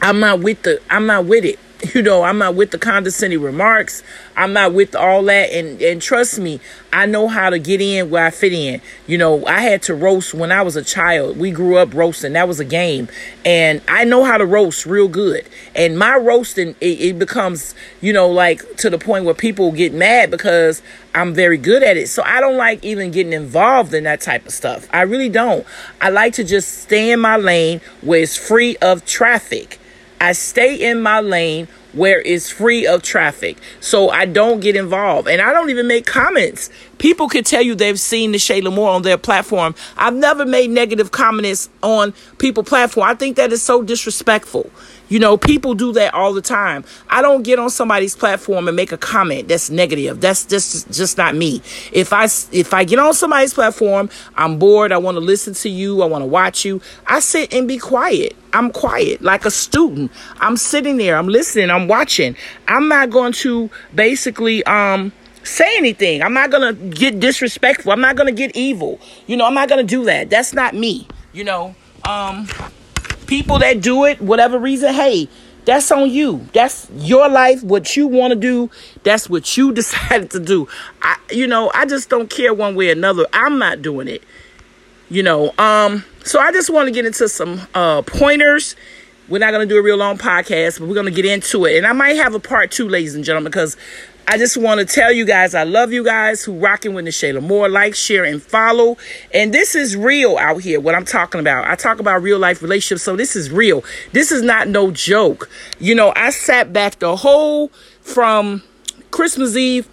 I'm 0.00 0.20
not 0.20 0.40
with 0.40 0.62
the 0.62 0.80
I'm 0.88 1.06
not 1.06 1.26
with 1.26 1.44
it. 1.44 1.58
You 1.94 2.02
know, 2.02 2.22
I'm 2.22 2.38
not 2.38 2.54
with 2.54 2.70
the 2.70 2.78
condescending 2.78 3.40
remarks. 3.40 4.02
I'm 4.36 4.52
not 4.52 4.72
with 4.72 4.94
all 4.94 5.22
that. 5.24 5.52
And 5.52 5.80
and 5.82 6.00
trust 6.00 6.38
me, 6.38 6.60
I 6.92 7.06
know 7.06 7.28
how 7.28 7.50
to 7.50 7.58
get 7.58 7.80
in 7.80 8.10
where 8.10 8.24
I 8.24 8.30
fit 8.30 8.52
in. 8.52 8.80
You 9.06 9.18
know, 9.18 9.44
I 9.46 9.60
had 9.60 9.82
to 9.82 9.94
roast 9.94 10.32
when 10.32 10.52
I 10.52 10.62
was 10.62 10.76
a 10.76 10.82
child. 10.82 11.38
We 11.38 11.50
grew 11.50 11.76
up 11.76 11.92
roasting. 11.94 12.34
That 12.34 12.46
was 12.46 12.60
a 12.60 12.64
game. 12.64 13.08
And 13.44 13.82
I 13.88 14.04
know 14.04 14.24
how 14.24 14.38
to 14.38 14.46
roast 14.46 14.86
real 14.86 15.08
good. 15.08 15.48
And 15.74 15.98
my 15.98 16.16
roasting, 16.16 16.76
it, 16.80 17.00
it 17.00 17.18
becomes, 17.18 17.74
you 18.00 18.12
know, 18.12 18.28
like 18.28 18.76
to 18.76 18.88
the 18.88 18.98
point 18.98 19.24
where 19.24 19.34
people 19.34 19.72
get 19.72 19.92
mad 19.92 20.30
because 20.30 20.82
I'm 21.14 21.34
very 21.34 21.58
good 21.58 21.82
at 21.82 21.96
it. 21.96 22.08
So 22.08 22.22
I 22.24 22.40
don't 22.40 22.56
like 22.56 22.84
even 22.84 23.10
getting 23.10 23.32
involved 23.32 23.92
in 23.92 24.04
that 24.04 24.20
type 24.20 24.46
of 24.46 24.52
stuff. 24.52 24.88
I 24.92 25.02
really 25.02 25.28
don't. 25.28 25.66
I 26.00 26.10
like 26.10 26.34
to 26.34 26.44
just 26.44 26.82
stay 26.82 27.10
in 27.10 27.20
my 27.20 27.36
lane 27.36 27.80
where 28.02 28.20
it's 28.20 28.36
free 28.36 28.76
of 28.76 29.04
traffic 29.04 29.80
I 30.22 30.34
stay 30.34 30.76
in 30.76 31.02
my 31.02 31.18
lane 31.18 31.66
where 31.94 32.22
it's 32.22 32.48
free 32.48 32.86
of 32.86 33.02
traffic. 33.02 33.56
So 33.80 34.08
I 34.08 34.24
don't 34.24 34.60
get 34.60 34.76
involved. 34.76 35.26
And 35.26 35.42
I 35.42 35.52
don't 35.52 35.68
even 35.68 35.88
make 35.88 36.06
comments. 36.06 36.70
People 36.98 37.28
could 37.28 37.44
tell 37.44 37.60
you 37.60 37.74
they've 37.74 37.98
seen 37.98 38.30
the 38.30 38.38
Shayla 38.38 38.72
Moore 38.72 38.90
on 38.90 39.02
their 39.02 39.18
platform. 39.18 39.74
I've 39.96 40.14
never 40.14 40.46
made 40.46 40.70
negative 40.70 41.10
comments 41.10 41.68
on 41.82 42.14
people 42.38 42.62
platform. 42.62 43.08
I 43.08 43.14
think 43.14 43.36
that 43.36 43.52
is 43.52 43.62
so 43.62 43.82
disrespectful. 43.82 44.70
You 45.12 45.18
know, 45.18 45.36
people 45.36 45.74
do 45.74 45.92
that 45.92 46.14
all 46.14 46.32
the 46.32 46.40
time. 46.40 46.86
I 47.10 47.20
don't 47.20 47.42
get 47.42 47.58
on 47.58 47.68
somebody's 47.68 48.16
platform 48.16 48.66
and 48.66 48.74
make 48.74 48.92
a 48.92 48.96
comment 48.96 49.46
that's 49.46 49.68
negative. 49.68 50.22
That's 50.22 50.46
just 50.46 50.90
just 50.90 51.18
not 51.18 51.34
me. 51.34 51.60
If 51.92 52.14
I 52.14 52.24
if 52.50 52.72
I 52.72 52.84
get 52.84 52.98
on 52.98 53.12
somebody's 53.12 53.52
platform, 53.52 54.08
I'm 54.36 54.58
bored, 54.58 54.90
I 54.90 54.96
want 54.96 55.16
to 55.16 55.20
listen 55.20 55.52
to 55.52 55.68
you, 55.68 56.00
I 56.00 56.06
want 56.06 56.22
to 56.22 56.26
watch 56.26 56.64
you, 56.64 56.80
I 57.06 57.20
sit 57.20 57.52
and 57.52 57.68
be 57.68 57.76
quiet. 57.76 58.34
I'm 58.54 58.70
quiet 58.70 59.20
like 59.20 59.44
a 59.44 59.50
student. 59.50 60.10
I'm 60.40 60.56
sitting 60.56 60.96
there, 60.96 61.18
I'm 61.18 61.28
listening, 61.28 61.68
I'm 61.68 61.88
watching. 61.88 62.34
I'm 62.66 62.88
not 62.88 63.10
going 63.10 63.34
to 63.44 63.68
basically 63.94 64.64
um 64.64 65.12
say 65.42 65.76
anything. 65.76 66.22
I'm 66.22 66.32
not 66.32 66.50
going 66.50 66.74
to 66.74 66.88
get 66.88 67.20
disrespectful. 67.20 67.92
I'm 67.92 68.00
not 68.00 68.16
going 68.16 68.34
to 68.34 68.34
get 68.34 68.56
evil. 68.56 68.98
You 69.26 69.36
know, 69.36 69.44
I'm 69.44 69.52
not 69.52 69.68
going 69.68 69.86
to 69.86 69.94
do 69.96 70.04
that. 70.04 70.30
That's 70.30 70.54
not 70.54 70.74
me. 70.74 71.06
You 71.34 71.44
know, 71.44 71.74
um 72.08 72.48
people 73.32 73.58
that 73.60 73.80
do 73.80 74.04
it, 74.04 74.20
whatever 74.20 74.58
reason, 74.58 74.92
hey, 74.92 75.26
that's 75.64 75.90
on 75.90 76.10
you. 76.10 76.46
That's 76.52 76.86
your 76.94 77.30
life. 77.30 77.62
What 77.62 77.96
you 77.96 78.06
want 78.06 78.32
to 78.32 78.38
do, 78.38 78.70
that's 79.04 79.30
what 79.30 79.56
you 79.56 79.72
decided 79.80 80.30
to 80.32 80.40
do. 80.40 80.68
I, 81.00 81.16
you 81.30 81.46
know, 81.46 81.70
I 81.74 81.86
just 81.86 82.10
don't 82.10 82.28
care 82.28 82.52
one 82.52 82.74
way 82.74 82.90
or 82.90 82.92
another. 82.92 83.24
I'm 83.32 83.58
not 83.58 83.80
doing 83.80 84.06
it. 84.06 84.22
You 85.08 85.22
know, 85.22 85.54
um, 85.56 86.04
so 86.24 86.40
I 86.40 86.52
just 86.52 86.68
want 86.68 86.88
to 86.88 86.92
get 86.92 87.06
into 87.06 87.26
some 87.26 87.62
uh 87.74 88.02
pointers. 88.02 88.76
We're 89.28 89.38
not 89.38 89.52
gonna 89.52 89.66
do 89.66 89.78
a 89.78 89.82
real 89.82 89.96
long 89.96 90.18
podcast, 90.18 90.78
but 90.78 90.88
we're 90.88 90.94
gonna 90.94 91.10
get 91.10 91.24
into 91.24 91.64
it. 91.64 91.78
And 91.78 91.86
I 91.86 91.92
might 91.92 92.16
have 92.16 92.34
a 92.34 92.40
part 92.40 92.70
two, 92.70 92.88
ladies 92.88 93.14
and 93.14 93.24
gentlemen, 93.24 93.50
because 93.50 93.78
I 94.26 94.38
just 94.38 94.56
want 94.56 94.80
to 94.80 94.86
tell 94.86 95.12
you 95.12 95.24
guys 95.24 95.54
I 95.54 95.64
love 95.64 95.92
you 95.92 96.04
guys 96.04 96.42
who 96.42 96.52
rocking 96.58 96.94
with 96.94 97.04
the 97.04 97.10
Shayla 97.10 97.42
Moore. 97.42 97.68
Like, 97.68 97.94
share, 97.94 98.24
and 98.24 98.42
follow. 98.42 98.96
And 99.34 99.52
this 99.52 99.74
is 99.74 99.96
real 99.96 100.38
out 100.38 100.62
here, 100.62 100.80
what 100.80 100.94
I'm 100.94 101.04
talking 101.04 101.40
about. 101.40 101.66
I 101.66 101.74
talk 101.74 102.00
about 102.00 102.22
real 102.22 102.38
life 102.38 102.62
relationships, 102.62 103.02
so 103.02 103.16
this 103.16 103.36
is 103.36 103.50
real. 103.50 103.84
This 104.12 104.32
is 104.32 104.42
not 104.42 104.68
no 104.68 104.90
joke. 104.90 105.50
You 105.78 105.94
know, 105.94 106.12
I 106.16 106.30
sat 106.30 106.72
back 106.72 106.98
the 106.98 107.16
whole 107.16 107.68
from 108.00 108.62
Christmas 109.10 109.56
Eve 109.56 109.88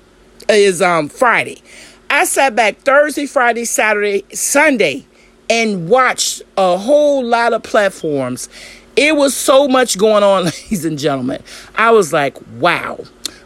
is 0.47 0.81
um 0.81 1.09
Friday. 1.09 1.61
I 2.09 2.25
sat 2.25 2.55
back 2.55 2.77
Thursday, 2.79 3.25
Friday, 3.25 3.65
Saturday, 3.65 4.25
Sunday, 4.33 5.05
and 5.49 5.89
watched 5.89 6.41
a 6.57 6.77
whole 6.77 7.23
lot 7.23 7.53
of 7.53 7.63
platforms. 7.63 8.49
It 8.95 9.15
was 9.15 9.35
so 9.35 9.67
much 9.67 9.97
going 9.97 10.23
on, 10.23 10.43
ladies 10.45 10.85
and 10.85 10.97
gentlemen. 10.97 11.43
I 11.75 11.91
was 11.91 12.11
like, 12.11 12.37
wow. 12.59 12.99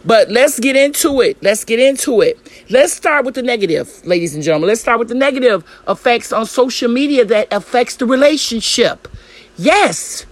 But 0.05 0.29
let's 0.29 0.60
get 0.60 0.75
into 0.75 1.22
it. 1.22 1.41
Let's 1.41 1.63
get 1.63 1.79
into 1.79 2.22
it. 2.22 2.38
Let's 2.69 2.93
start 2.93 3.25
with 3.25 3.36
the 3.36 3.41
negative, 3.41 4.05
ladies 4.05 4.36
and 4.36 4.43
gentlemen. 4.43 4.67
Let's 4.67 4.81
start 4.81 5.00
with 5.00 5.07
the 5.07 5.15
negative 5.15 5.63
effects 5.88 6.33
on 6.33 6.45
social 6.45 6.89
media 6.89 7.24
that 7.25 7.48
affects 7.51 7.95
the 7.95 8.05
relationship. 8.05 9.07
Yes, 9.55 10.25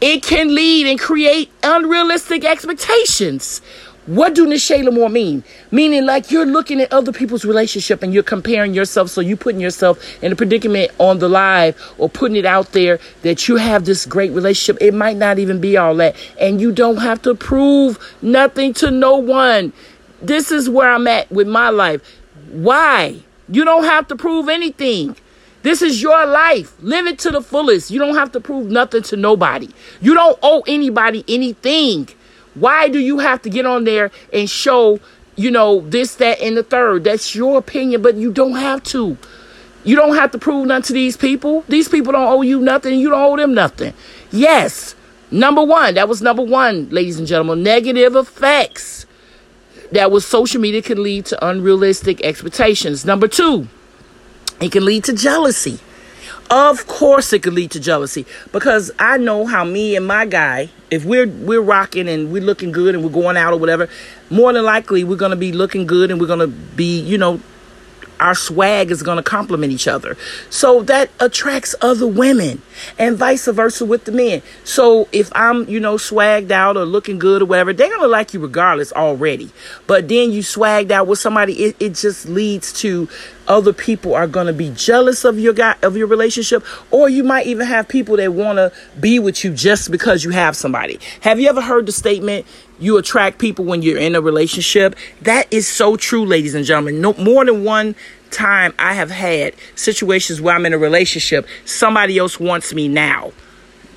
it 0.00 0.22
can 0.22 0.54
lead 0.54 0.86
and 0.86 0.98
create 0.98 1.50
unrealistic 1.62 2.44
expectations. 2.44 3.60
What 4.10 4.34
do 4.34 4.44
Ne'Che 4.44 4.82
La'Mour 4.82 5.12
mean? 5.12 5.44
Meaning 5.70 6.04
like 6.04 6.32
you're 6.32 6.44
looking 6.44 6.80
at 6.80 6.92
other 6.92 7.12
people's 7.12 7.44
relationship 7.44 8.02
and 8.02 8.12
you're 8.12 8.24
comparing 8.24 8.74
yourself. 8.74 9.08
So 9.08 9.20
you're 9.20 9.36
putting 9.36 9.60
yourself 9.60 10.04
in 10.20 10.32
a 10.32 10.34
predicament 10.34 10.90
on 10.98 11.20
the 11.20 11.28
live 11.28 11.80
or 11.96 12.08
putting 12.08 12.36
it 12.36 12.44
out 12.44 12.72
there 12.72 12.98
that 13.22 13.46
you 13.46 13.54
have 13.54 13.84
this 13.84 14.06
great 14.06 14.32
relationship. 14.32 14.82
It 14.82 14.94
might 14.94 15.16
not 15.16 15.38
even 15.38 15.60
be 15.60 15.76
all 15.76 15.94
that. 15.94 16.16
And 16.40 16.60
you 16.60 16.72
don't 16.72 16.96
have 16.96 17.22
to 17.22 17.36
prove 17.36 18.00
nothing 18.20 18.74
to 18.74 18.90
no 18.90 19.14
one. 19.14 19.72
This 20.20 20.50
is 20.50 20.68
where 20.68 20.90
I'm 20.90 21.06
at 21.06 21.30
with 21.30 21.46
my 21.46 21.68
life. 21.68 22.02
Why? 22.50 23.20
You 23.48 23.64
don't 23.64 23.84
have 23.84 24.08
to 24.08 24.16
prove 24.16 24.48
anything. 24.48 25.14
This 25.62 25.82
is 25.82 26.02
your 26.02 26.26
life. 26.26 26.74
Live 26.82 27.06
it 27.06 27.20
to 27.20 27.30
the 27.30 27.42
fullest. 27.42 27.92
You 27.92 28.00
don't 28.00 28.16
have 28.16 28.32
to 28.32 28.40
prove 28.40 28.72
nothing 28.72 29.04
to 29.04 29.16
nobody. 29.16 29.68
You 30.00 30.14
don't 30.14 30.36
owe 30.42 30.64
anybody 30.66 31.24
anything. 31.28 32.08
Why 32.54 32.88
do 32.88 32.98
you 32.98 33.18
have 33.18 33.42
to 33.42 33.50
get 33.50 33.66
on 33.66 33.84
there 33.84 34.10
and 34.32 34.48
show, 34.48 35.00
you 35.36 35.50
know, 35.50 35.80
this, 35.80 36.16
that, 36.16 36.40
and 36.40 36.56
the 36.56 36.62
third? 36.62 37.04
That's 37.04 37.34
your 37.34 37.58
opinion, 37.58 38.02
but 38.02 38.16
you 38.16 38.32
don't 38.32 38.56
have 38.56 38.82
to. 38.84 39.16
You 39.84 39.96
don't 39.96 40.14
have 40.16 40.30
to 40.32 40.38
prove 40.38 40.66
nothing 40.66 40.82
to 40.88 40.92
these 40.92 41.16
people. 41.16 41.64
These 41.68 41.88
people 41.88 42.12
don't 42.12 42.26
owe 42.26 42.42
you 42.42 42.60
nothing. 42.60 42.98
You 42.98 43.10
don't 43.10 43.20
owe 43.20 43.36
them 43.36 43.54
nothing. 43.54 43.94
Yes, 44.30 44.94
number 45.30 45.62
one, 45.62 45.94
that 45.94 46.08
was 46.08 46.20
number 46.20 46.42
one, 46.42 46.88
ladies 46.90 47.18
and 47.18 47.26
gentlemen. 47.26 47.62
Negative 47.62 48.14
effects 48.14 49.06
that 49.92 50.10
was 50.10 50.26
social 50.26 50.60
media 50.60 50.82
can 50.82 51.02
lead 51.02 51.26
to 51.26 51.46
unrealistic 51.46 52.22
expectations. 52.22 53.04
Number 53.04 53.26
two, 53.26 53.68
it 54.60 54.72
can 54.72 54.84
lead 54.84 55.04
to 55.04 55.12
jealousy. 55.12 55.80
Of 56.50 56.88
course, 56.88 57.32
it 57.32 57.44
could 57.44 57.52
lead 57.52 57.70
to 57.72 57.80
jealousy. 57.80 58.26
Because 58.50 58.90
I 58.98 59.18
know 59.18 59.46
how 59.46 59.64
me 59.64 59.94
and 59.94 60.04
my 60.04 60.26
guy, 60.26 60.68
if 60.90 61.04
we're 61.04 61.28
we're 61.28 61.60
rocking 61.60 62.08
and 62.08 62.32
we're 62.32 62.42
looking 62.42 62.72
good 62.72 62.96
and 62.96 63.04
we're 63.04 63.10
going 63.10 63.36
out 63.36 63.52
or 63.52 63.58
whatever, 63.58 63.88
more 64.30 64.52
than 64.52 64.64
likely 64.64 65.04
we're 65.04 65.16
gonna 65.16 65.36
be 65.36 65.52
looking 65.52 65.86
good 65.86 66.10
and 66.10 66.20
we're 66.20 66.26
gonna 66.26 66.48
be, 66.48 66.98
you 67.00 67.16
know, 67.16 67.40
our 68.20 68.34
swag 68.34 68.90
is 68.90 69.02
going 69.02 69.16
to 69.16 69.22
complement 69.22 69.72
each 69.72 69.88
other. 69.88 70.16
So 70.50 70.82
that 70.82 71.10
attracts 71.18 71.74
other 71.80 72.06
women 72.06 72.62
and 72.98 73.16
vice 73.16 73.46
versa 73.46 73.84
with 73.84 74.04
the 74.04 74.12
men. 74.12 74.42
So 74.64 75.08
if 75.12 75.30
I'm, 75.34 75.68
you 75.68 75.80
know, 75.80 75.96
swagged 75.96 76.50
out 76.50 76.76
or 76.76 76.84
looking 76.84 77.18
good 77.18 77.42
or 77.42 77.46
whatever, 77.46 77.72
they're 77.72 77.88
going 77.88 78.00
to 78.00 78.06
like 78.06 78.34
you 78.34 78.40
regardless 78.40 78.92
already. 78.92 79.50
But 79.86 80.08
then 80.08 80.32
you 80.32 80.42
swagged 80.42 80.90
out 80.90 81.06
with 81.06 81.18
somebody, 81.18 81.54
it, 81.64 81.76
it 81.80 81.94
just 81.94 82.26
leads 82.26 82.72
to 82.80 83.08
other 83.48 83.72
people 83.72 84.14
are 84.14 84.28
going 84.28 84.46
to 84.46 84.52
be 84.52 84.70
jealous 84.70 85.24
of 85.24 85.38
your 85.38 85.52
guy 85.52 85.74
of 85.82 85.96
your 85.96 86.06
relationship 86.06 86.64
or 86.92 87.08
you 87.08 87.24
might 87.24 87.46
even 87.46 87.66
have 87.66 87.88
people 87.88 88.16
that 88.16 88.32
want 88.32 88.56
to 88.58 88.72
be 89.00 89.18
with 89.18 89.42
you 89.42 89.52
just 89.52 89.90
because 89.90 90.22
you 90.22 90.30
have 90.30 90.54
somebody. 90.54 91.00
Have 91.22 91.40
you 91.40 91.48
ever 91.48 91.60
heard 91.60 91.86
the 91.86 91.92
statement 91.92 92.46
you 92.80 92.96
attract 92.96 93.38
people 93.38 93.64
when 93.64 93.82
you're 93.82 93.98
in 93.98 94.14
a 94.14 94.20
relationship. 94.20 94.96
That 95.22 95.52
is 95.52 95.68
so 95.68 95.96
true, 95.96 96.24
ladies 96.24 96.54
and 96.54 96.64
gentlemen. 96.64 97.00
No 97.00 97.12
more 97.14 97.44
than 97.44 97.62
one 97.62 97.94
time 98.30 98.74
I 98.78 98.94
have 98.94 99.10
had 99.10 99.54
situations 99.74 100.40
where 100.40 100.54
I'm 100.54 100.66
in 100.66 100.72
a 100.72 100.78
relationship, 100.78 101.46
somebody 101.64 102.18
else 102.18 102.40
wants 102.40 102.72
me 102.72 102.88
now 102.88 103.32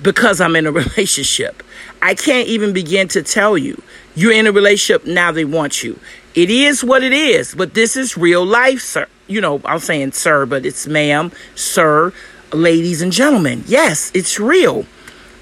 because 0.01 0.41
I'm 0.41 0.55
in 0.55 0.65
a 0.65 0.71
relationship. 0.83 1.63
I 2.01 2.15
can't 2.15 2.47
even 2.47 2.73
begin 2.73 3.07
to 3.09 3.23
tell 3.23 3.57
you. 3.57 3.81
You're 4.15 4.33
in 4.33 4.45
a 4.45 4.51
relationship, 4.51 5.07
now 5.07 5.31
they 5.31 5.45
want 5.45 5.83
you. 5.83 5.99
It 6.35 6.49
is 6.49 6.83
what 6.83 7.03
it 7.03 7.13
is, 7.13 7.55
but 7.55 7.73
this 7.73 7.95
is 7.95 8.17
real 8.17 8.45
life, 8.45 8.81
sir. 8.81 9.07
You 9.27 9.39
know, 9.39 9.61
I'm 9.65 9.79
saying 9.79 10.11
sir, 10.11 10.45
but 10.45 10.65
it's 10.65 10.85
ma'am, 10.85 11.31
sir, 11.55 12.11
ladies 12.51 13.01
and 13.01 13.11
gentlemen. 13.11 13.63
Yes, 13.65 14.11
it's 14.13 14.39
real. 14.39 14.85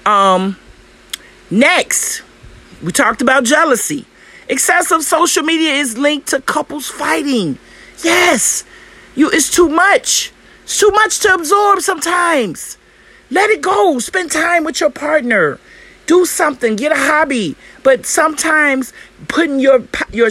Um 0.06 0.56
next 1.50 2.22
we 2.82 2.92
talked 2.92 3.22
about 3.22 3.44
jealousy. 3.44 4.06
Excessive 4.48 5.02
social 5.02 5.44
media 5.44 5.70
is 5.70 5.96
linked 5.96 6.28
to 6.28 6.40
couples 6.40 6.88
fighting. 6.88 7.58
Yes, 8.02 8.64
you 9.14 9.30
it's 9.30 9.50
too 9.50 9.68
much. 9.68 10.32
It's 10.64 10.78
too 10.78 10.90
much 10.90 11.20
to 11.20 11.32
absorb 11.34 11.80
sometimes. 11.80 12.76
Let 13.30 13.50
it 13.50 13.62
go. 13.62 13.98
Spend 13.98 14.30
time 14.30 14.64
with 14.64 14.80
your 14.80 14.90
partner. 14.90 15.58
Do 16.06 16.24
something. 16.24 16.76
Get 16.76 16.92
a 16.92 16.96
hobby. 16.96 17.56
But 17.82 18.04
sometimes 18.04 18.92
putting 19.28 19.60
your 19.60 19.84
your 20.10 20.30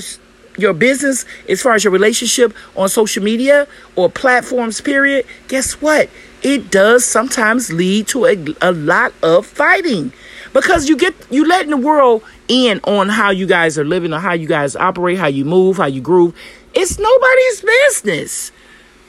your 0.58 0.74
business 0.74 1.26
as 1.48 1.62
far 1.62 1.74
as 1.76 1.84
your 1.86 1.94
relationship 1.94 2.54
on 2.76 2.90
social 2.90 3.24
media 3.24 3.68
or 3.96 4.10
platforms 4.10 4.82
period, 4.82 5.26
guess 5.48 5.82
what? 5.82 6.10
It 6.44 6.70
does 6.70 7.06
sometimes 7.06 7.72
lead 7.72 8.08
to 8.10 8.26
a, 8.26 8.36
a 8.62 8.72
lot 8.72 9.14
of 9.24 9.46
fighting 9.46 10.12
because 10.54 10.90
you 10.90 10.98
get 10.98 11.16
you 11.30 11.48
letting 11.48 11.70
the 11.70 11.78
world 11.78 12.24
in 12.48 12.80
on 12.84 13.10
how 13.10 13.30
you 13.30 13.46
guys 13.46 13.78
are 13.78 13.86
living 13.86 14.14
or 14.14 14.20
how 14.20 14.34
you 14.34 14.48
guys 14.48 14.76
operate, 14.76 15.18
how 15.18 15.28
you 15.28 15.46
move, 15.46 15.78
how 15.78 15.86
you 15.86 16.02
groove. 16.02 16.36
It's 16.74 17.00
nobody's 17.00 17.62
business. 17.62 18.52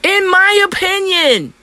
In 0.03 0.29
my 0.29 0.65
opinion, 0.65 1.53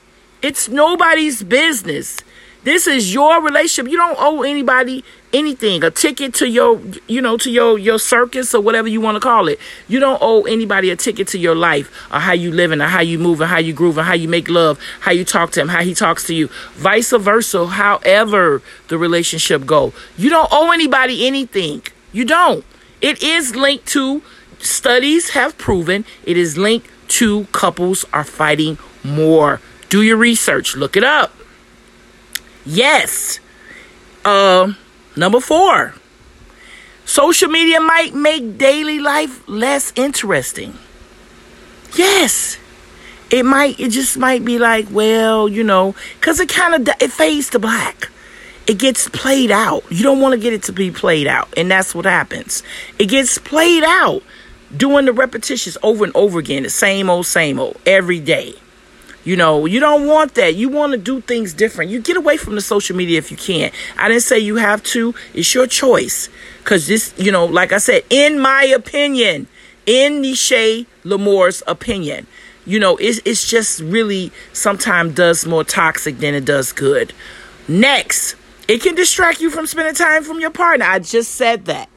it's 0.43 0.69
nobody's 0.69 1.43
business. 1.43 2.19
This 2.65 2.87
is 2.87 3.13
your 3.13 3.43
relationship. 3.43 3.91
You 3.91 3.97
don't 3.97 4.17
owe 4.19 4.43
anybody 4.43 5.05
anything. 5.33 5.83
A 5.85 5.91
ticket 5.91 6.35
to 6.35 6.49
your, 6.49 6.81
you 7.07 7.21
know, 7.21 7.37
to 7.39 7.51
your 7.51 7.79
your 7.79 7.99
circus 7.99 8.55
or 8.55 8.61
whatever 8.61 8.89
you 8.89 9.01
want 9.01 9.17
to 9.17 9.21
call 9.21 9.49
it. 9.49 9.59
You 9.89 10.01
don't 10.01 10.19
owe 10.21 10.43
anybody 10.45 10.91
a 10.91 10.97
ticket 10.97 11.29
to 11.29 11.39
your 11.39 11.55
life 11.55 11.91
or 12.13 12.19
how 12.21 12.33
you 12.33 12.51
living 12.51 12.81
or 12.81 12.87
how 12.87 13.01
you 13.01 13.19
move 13.19 13.41
or 13.41 13.47
how 13.47 13.59
you 13.59 13.73
groove 13.73 13.99
or 13.99 14.03
how 14.03 14.15
you 14.15 14.29
make 14.29 14.49
love, 14.49 14.79
how 15.01 15.13
you 15.13 15.25
talk 15.25 15.51
to 15.53 15.61
him, 15.61 15.69
how 15.69 15.83
he 15.83 15.95
talks 15.95 16.25
to 16.25 16.35
you. 16.35 16.49
Vice 16.75 17.11
versa. 17.13 17.67
However 17.67 18.63
the 18.89 18.99
relationship 18.99 19.67
go, 19.67 19.93
you 20.17 20.31
don't 20.31 20.49
owe 20.51 20.73
anybody 20.73 21.27
anything. 21.27 21.83
You 22.13 22.25
don't. 22.25 22.65
It 23.01 23.23
is 23.23 23.57
linked 23.57 23.87
to 23.89 24.23
studies 24.59 25.31
have 25.31 25.57
proven 25.57 26.05
it 26.25 26.37
is 26.37 26.59
linked 26.59 26.89
to 27.09 27.45
couples 27.47 28.05
are 28.13 28.25
fighting 28.25 28.79
more. 29.03 29.61
Do 29.89 30.03
your 30.03 30.17
research. 30.17 30.77
Look 30.77 30.97
it 30.97 31.03
up. 31.03 31.35
Yes. 32.65 33.41
Uh, 34.25 34.75
number 35.17 35.41
four. 35.41 35.95
Social 37.05 37.49
media 37.49 37.81
might 37.81 38.15
make 38.15 38.57
daily 38.57 39.01
life 39.01 39.47
less 39.49 39.93
interesting. 39.97 40.79
Yes. 41.97 42.57
It 43.31 43.45
might, 43.45 43.79
it 43.79 43.91
just 43.91 44.17
might 44.17 44.45
be 44.45 44.59
like, 44.59 44.87
well, 44.91 45.49
you 45.49 45.65
know, 45.65 45.95
because 46.19 46.41
it 46.41 46.49
kind 46.49 46.75
of, 46.75 46.95
it 47.01 47.11
fades 47.11 47.51
to 47.51 47.59
black. 47.59 48.11
It 48.67 48.79
gets 48.79 49.09
played 49.09 49.51
out. 49.51 49.83
You 49.91 50.03
don't 50.03 50.21
want 50.21 50.35
to 50.35 50.39
get 50.39 50.53
it 50.53 50.63
to 50.65 50.73
be 50.73 50.91
played 50.91 51.27
out. 51.27 51.53
And 51.57 51.71
that's 51.71 51.95
what 51.95 52.05
happens. 52.05 52.63
It 52.99 53.07
gets 53.07 53.39
played 53.39 53.83
out 53.85 54.23
doing 54.77 55.07
the 55.07 55.13
repetitions 55.13 55.77
over 55.83 56.05
and 56.05 56.15
over 56.15 56.39
again, 56.39 56.63
the 56.63 56.71
same 56.71 57.11
old, 57.11 57.27
same 57.27 57.59
old, 57.59 57.81
every 57.87 58.21
day. 58.21 58.55
You 59.23 59.37
know, 59.37 59.67
you 59.67 59.81
don't 59.81 60.07
want 60.07 60.35
that. 60.35 60.55
You 60.55 60.69
want 60.69 60.93
to 60.93 60.99
do 60.99 61.21
things 61.21 61.53
different. 61.53 61.91
You 61.91 62.01
get 62.01 62.17
away 62.17 62.37
from 62.37 62.55
the 62.55 62.61
social 62.61 62.97
media 62.97 63.19
if 63.19 63.31
you 63.31 63.37
can. 63.37 63.71
I 63.99 64.09
didn't 64.09 64.23
say 64.23 64.39
you 64.39 64.57
have 64.57 64.83
to. 64.85 65.15
It's 65.35 65.55
your 65.55 65.67
choice. 65.67 66.29
Because 66.59 66.87
this, 66.87 67.13
you 67.19 67.31
know, 67.31 67.45
like 67.45 67.73
I 67.73 67.79
said, 67.79 68.05
in 68.09 68.39
my 68.39 68.65
opinion, 68.65 69.47
in 69.85 70.23
Ne'Che 70.23 70.87
La'Mour's 71.05 71.63
opinion, 71.67 72.27
you 72.65 72.79
know, 72.79 72.97
it's, 72.97 73.21
it's 73.25 73.49
just 73.49 73.81
really 73.81 74.33
sometimes 74.53 75.15
does 75.15 75.47
more 75.47 75.65
toxic 75.65 76.19
than 76.19 76.35
it 76.35 76.45
does 76.45 76.73
good. 76.73 77.13
Next, 77.69 78.37
it 78.69 78.83
can 78.83 78.95
distract 78.95 79.41
you 79.41 79.51
from 79.51 79.67
spending 79.67 79.95
time 79.95 80.23
from 80.23 80.41
your 80.41 80.51
partner. 80.51 80.87
I 80.87 80.99
just 80.99 81.35
said 81.35 81.67
that. 81.67 81.89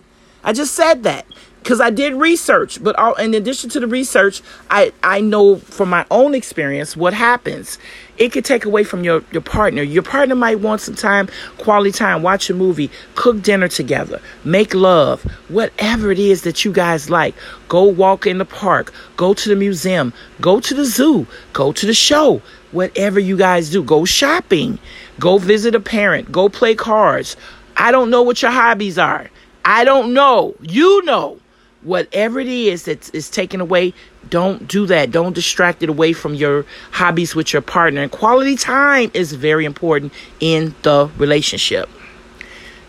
I 0.43 0.51
just 0.51 0.73
said 0.73 1.03
that 1.03 1.25
because 1.63 1.79
I 1.79 1.91
did 1.91 2.13
research, 2.15 2.83
but 2.83 2.93
all, 2.97 3.15
in 3.15 3.33
addition 3.33 3.69
to 3.69 3.79
the 3.79 3.87
research, 3.87 4.41
I, 4.69 4.91
I 5.01 5.21
know 5.21 5.55
from 5.55 5.89
my 5.89 6.05
own 6.11 6.35
experience 6.35 6.97
what 6.97 7.13
happens. 7.13 7.79
It 8.17 8.33
could 8.33 8.43
take 8.43 8.65
away 8.65 8.83
from 8.83 9.05
your, 9.05 9.23
your 9.31 9.41
partner. 9.41 9.81
Your 9.81 10.03
partner 10.03 10.35
might 10.35 10.59
want 10.59 10.81
some 10.81 10.93
time, 10.93 11.29
quality 11.59 11.93
time, 11.93 12.21
watch 12.21 12.49
a 12.49 12.53
movie, 12.53 12.91
cook 13.15 13.41
dinner 13.41 13.69
together, 13.69 14.21
make 14.43 14.73
love, 14.73 15.23
whatever 15.47 16.11
it 16.11 16.19
is 16.19 16.41
that 16.41 16.65
you 16.65 16.73
guys 16.73 17.09
like. 17.09 17.33
Go 17.69 17.83
walk 17.83 18.27
in 18.27 18.39
the 18.39 18.45
park, 18.45 18.93
go 19.15 19.33
to 19.33 19.49
the 19.49 19.55
museum, 19.55 20.11
go 20.41 20.59
to 20.59 20.73
the 20.73 20.85
zoo, 20.85 21.25
go 21.53 21.71
to 21.71 21.85
the 21.85 21.93
show, 21.93 22.41
whatever 22.73 23.21
you 23.21 23.37
guys 23.37 23.69
do. 23.69 23.81
Go 23.81 24.03
shopping, 24.03 24.79
go 25.17 25.37
visit 25.37 25.75
a 25.75 25.79
parent, 25.79 26.29
go 26.29 26.49
play 26.49 26.75
cards. 26.75 27.37
I 27.77 27.91
don't 27.91 28.09
know 28.09 28.21
what 28.21 28.41
your 28.41 28.51
hobbies 28.51 28.99
are. 28.99 29.29
I 29.63 29.85
don't 29.85 30.13
know. 30.13 30.55
You 30.61 31.01
know 31.05 31.39
whatever 31.83 32.39
it 32.39 32.47
is 32.47 32.83
that 32.83 33.13
is 33.13 33.29
taken 33.29 33.61
away, 33.61 33.93
don't 34.29 34.67
do 34.67 34.85
that. 34.87 35.11
Don't 35.11 35.33
distract 35.33 35.83
it 35.83 35.89
away 35.89 36.13
from 36.13 36.33
your 36.33 36.65
hobbies 36.91 37.35
with 37.35 37.53
your 37.53 37.61
partner. 37.61 38.01
And 38.01 38.11
quality 38.11 38.55
time 38.55 39.11
is 39.13 39.33
very 39.33 39.65
important 39.65 40.13
in 40.39 40.73
the 40.83 41.09
relationship. 41.17 41.89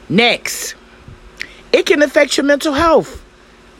Next, 0.08 0.74
it 1.72 1.86
can 1.86 2.02
affect 2.02 2.36
your 2.36 2.44
mental 2.44 2.74
health. 2.74 3.22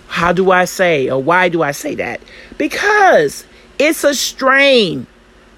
How 0.09 0.33
do 0.33 0.50
I 0.50 0.64
say, 0.64 1.11
or 1.11 1.23
why 1.23 1.49
do 1.49 1.62
I 1.62 1.73
say 1.73 1.94
that? 1.97 2.21
Because 2.59 3.44
it's 3.78 4.04
a 4.04 4.14
strain 4.14 5.06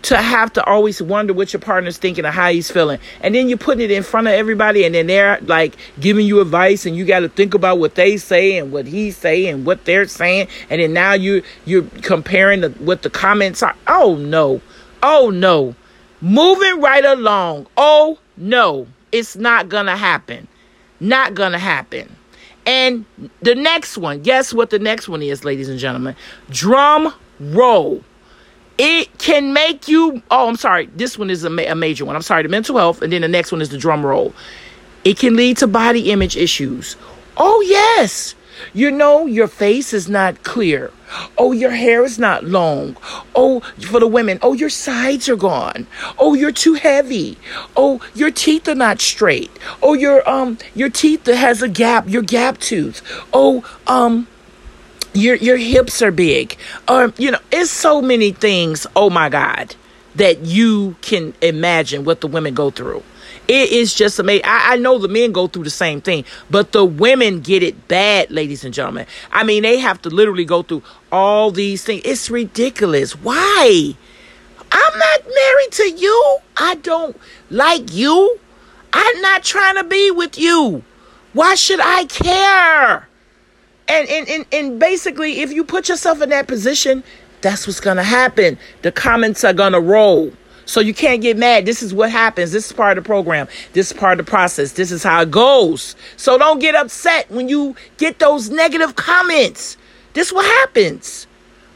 to 0.03 0.17
have 0.17 0.53
to 0.53 0.65
always 0.65 1.03
wonder 1.03 1.33
what 1.33 1.53
your 1.53 1.61
partner's 1.61 1.99
thinking 1.99 2.25
or 2.25 2.31
how 2.31 2.50
he's 2.50 2.71
feeling. 2.71 2.99
And 3.21 3.35
then 3.35 3.49
you're 3.49 3.59
putting 3.59 3.85
it 3.85 3.91
in 3.91 4.03
front 4.03 4.26
of 4.29 4.35
everybody 4.35 4.85
and 4.85 4.95
then 4.95 5.07
they're 5.07 5.41
like 5.43 5.76
giving 5.99 6.26
you 6.26 6.41
advice 6.41 6.87
and 6.87 6.97
you 6.97 7.05
got 7.05 7.21
to 7.21 7.29
think 7.29 7.55
about 7.55 7.79
what 7.79 7.95
they 7.95 8.17
say 8.17 8.57
and 8.57 8.73
what 8.73 8.87
he's 8.87 9.17
saying 9.17 9.55
and 9.55 9.67
what 9.67 9.85
they're 9.85 10.07
saying. 10.07 10.49
And 10.71 10.81
then 10.81 10.93
now 10.93 11.15
you 11.15 11.43
you're 11.65 11.85
comparing 12.03 12.61
the, 12.61 12.71
what 12.71 13.03
the 13.03 13.11
comments 13.11 13.62
are. 13.62 13.75
Oh 13.87 14.17
no. 14.17 14.61
Oh 15.03 15.31
no. 15.31 15.75
Moving 16.21 16.81
right 16.81 17.05
along. 17.05 17.67
Oh 17.76 18.19
no. 18.37 18.87
It's 19.12 19.37
not 19.37 19.69
going 19.69 19.87
to 19.87 19.97
happen. 19.97 20.47
Not 21.00 21.35
going 21.35 21.53
to 21.53 21.59
happen. 21.59 22.15
And 22.67 23.05
the 23.43 23.55
next 23.55 23.97
one, 23.97 24.23
guess 24.23 24.53
what 24.53 24.71
the 24.71 24.79
next 24.79 25.09
one 25.09 25.23
is, 25.23 25.45
ladies 25.45 25.69
and 25.69 25.79
gentlemen? 25.79 26.17
Drum 26.50 27.15
roll. 27.38 28.03
It 28.78 29.18
can 29.18 29.52
make 29.52 29.88
you. 29.88 30.23
Oh, 30.30 30.49
I'm 30.49 30.56
sorry. 30.56 30.87
This 30.87 31.18
one 31.18 31.30
is 31.30 31.45
a, 31.45 31.50
ma- 31.50 31.62
a 31.62 31.75
major 31.75 32.04
one. 32.04 32.14
I'm 32.14 32.23
sorry. 32.23 32.42
The 32.42 32.49
mental 32.49 32.76
health, 32.76 33.02
and 33.02 33.12
then 33.12 33.23
the 33.23 33.28
next 33.28 33.52
one 33.52 33.62
is 33.62 33.71
the 33.71 33.78
drum 33.78 34.04
roll. 34.04 34.35
It 35.04 35.18
can 35.18 35.37
lead 35.37 35.56
to 35.59 35.66
body 35.66 36.11
image 36.11 36.37
issues. 36.37 36.97
Oh, 37.37 37.61
yes. 37.62 38.35
You 38.73 38.90
know, 38.90 39.26
your 39.26 39.49
face 39.49 39.92
is 39.92 40.09
not 40.09 40.42
clear. 40.42 40.90
Oh, 41.38 41.52
your 41.52 41.71
hair 41.71 42.04
is 42.04 42.18
not 42.18 42.45
long. 42.45 42.97
Oh, 43.35 43.61
for 43.61 44.00
the 44.00 44.06
women, 44.06 44.38
oh, 44.42 44.54
your 44.54 44.71
sides 44.71 45.28
are 45.28 45.37
gone. 45.37 45.87
Oh, 46.18 46.35
you're 46.35 46.52
too 46.52 46.75
heavy. 46.75 47.38
Oh, 47.76 48.00
your 48.14 48.30
teeth 48.30 48.66
are 48.66 48.75
not 48.75 49.00
straight. 49.00 49.50
Oh, 49.83 49.92
your 49.95 50.28
um 50.28 50.59
your 50.75 50.88
teeth 50.88 51.26
has 51.26 51.62
a 51.62 51.68
gap, 51.68 52.09
your 52.09 52.23
gap 52.23 52.59
tooth. 52.59 53.02
Oh, 53.33 53.62
um 53.87 54.26
your 55.16 55.37
your 55.37 55.56
hips 55.56 56.02
are 56.02 56.11
big. 56.11 56.56
Or 56.88 57.12
you 57.18 57.30
know 57.30 57.38
it's 57.50 57.70
so 57.70 58.02
many 58.02 58.32
things 58.32 58.87
oh 58.94 59.11
my 59.11 59.28
god 59.28 59.75
that 60.14 60.40
you 60.40 60.96
can 61.02 61.35
imagine 61.42 62.04
what 62.04 62.20
the 62.20 62.26
women 62.26 62.54
go 62.54 62.70
through. 62.70 63.02
It 63.49 63.70
is 63.70 63.94
just 63.94 64.18
amazing 64.18 64.44
I, 64.44 64.75
I 64.75 64.76
know 64.76 64.99
the 64.99 65.08
men 65.08 65.32
go 65.32 65.46
through 65.46 65.64
the 65.64 65.70
same 65.70 66.00
thing 66.00 66.25
but 66.50 66.73
the 66.73 66.85
women 66.85 67.40
get 67.40 67.62
it 67.62 67.88
bad 67.88 68.30
ladies 68.30 68.64
and 68.64 68.75
gentlemen. 68.75 69.06
I 69.32 69.44
mean 69.44 69.62
they 69.62 69.78
have 69.78 70.00
to 70.02 70.11
literally 70.11 70.44
go 70.44 70.62
through 70.62 70.82
all 71.11 71.50
these 71.50 71.85
things. 71.85 72.02
It's 72.04 72.30
ridiculous. 72.30 73.12
Why? 73.12 73.96
I'm 74.73 74.99
not 74.99 75.20
married 75.25 75.73
to 75.73 75.90
you. 75.90 76.38
I 76.56 76.75
don't 76.76 77.18
like 77.50 77.92
you. 77.94 78.38
I'm 78.92 79.20
not 79.20 79.44
trying 79.44 79.76
to 79.76 79.85
be 79.85 80.11
with 80.11 80.38
you. 80.38 80.82
Why 81.32 81.54
should 81.54 81.80
i 81.80 82.04
care 82.06 83.05
and, 83.88 84.09
and, 84.09 84.28
and, 84.28 84.47
and 84.52 84.81
basically, 84.81 85.40
if 85.40 85.52
you 85.52 85.64
put 85.64 85.88
yourself 85.88 86.21
in 86.21 86.31
that 86.31 86.49
position, 86.49 87.05
that's 87.40 87.66
what's 87.66 87.81
going 87.81 87.97
to 87.97 88.02
happen. 88.02 88.59
The 88.83 88.93
comments 88.93 89.45
are 89.45 89.52
going 89.52 89.73
to 89.73 89.81
roll. 89.81 90.33
So 90.64 90.81
you 90.81 90.93
can't 90.93 91.23
get 91.23 91.37
mad. 91.37 91.64
This 91.64 91.81
is 91.81 91.95
what 91.95 92.11
happens. 92.11 92.50
This 92.50 92.66
is 92.66 92.73
part 92.73 92.99
of 92.99 93.05
the 93.05 93.07
program. 93.07 93.47
This 93.73 93.93
is 93.93 93.97
part 93.97 94.19
of 94.19 94.26
the 94.26 94.31
process. 94.31 94.73
This 94.73 94.90
is 94.90 95.05
how 95.05 95.23
it 95.23 95.31
goes. 95.31 95.95
So 96.16 96.37
don't 96.38 96.59
get 96.59 96.75
upset 96.75 97.31
when 97.31 97.49
you 97.49 97.76
get 97.99 98.19
those 98.19 98.50
negative 98.50 98.97
comments. 98.97 99.76
This 100.14 100.28
is 100.28 100.33
what 100.33 100.45
happens. 100.45 101.28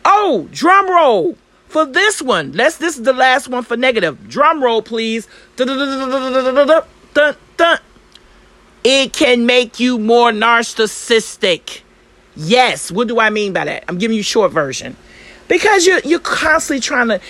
Oh, 0.05 0.49
drum 0.51 0.91
roll 0.91 1.37
for 1.69 1.87
this 1.87 2.21
one. 2.21 2.51
Let's 2.53 2.79
this 2.79 2.97
is 2.97 3.05
the 3.05 3.13
last 3.13 3.47
one 3.47 3.63
for 3.63 3.77
negative. 3.77 4.29
Drum 4.29 4.61
roll, 4.61 4.83
please. 4.83 5.29
It 8.83 9.13
can 9.13 9.47
make 9.47 9.79
you 9.79 9.99
more 9.99 10.33
narcissistic. 10.33 11.83
Yes. 12.43 12.91
What 12.91 13.07
do 13.07 13.21
I 13.21 13.29
mean 13.29 13.53
by 13.53 13.67
that? 13.67 13.85
I'm 13.87 13.99
giving 13.99 14.17
you 14.17 14.23
short 14.23 14.51
version. 14.51 14.97
Because 15.47 15.85
you're 15.85 16.01
you're 16.01 16.21
constantly 16.21 16.81
trying 16.81 17.09
to 17.09 17.21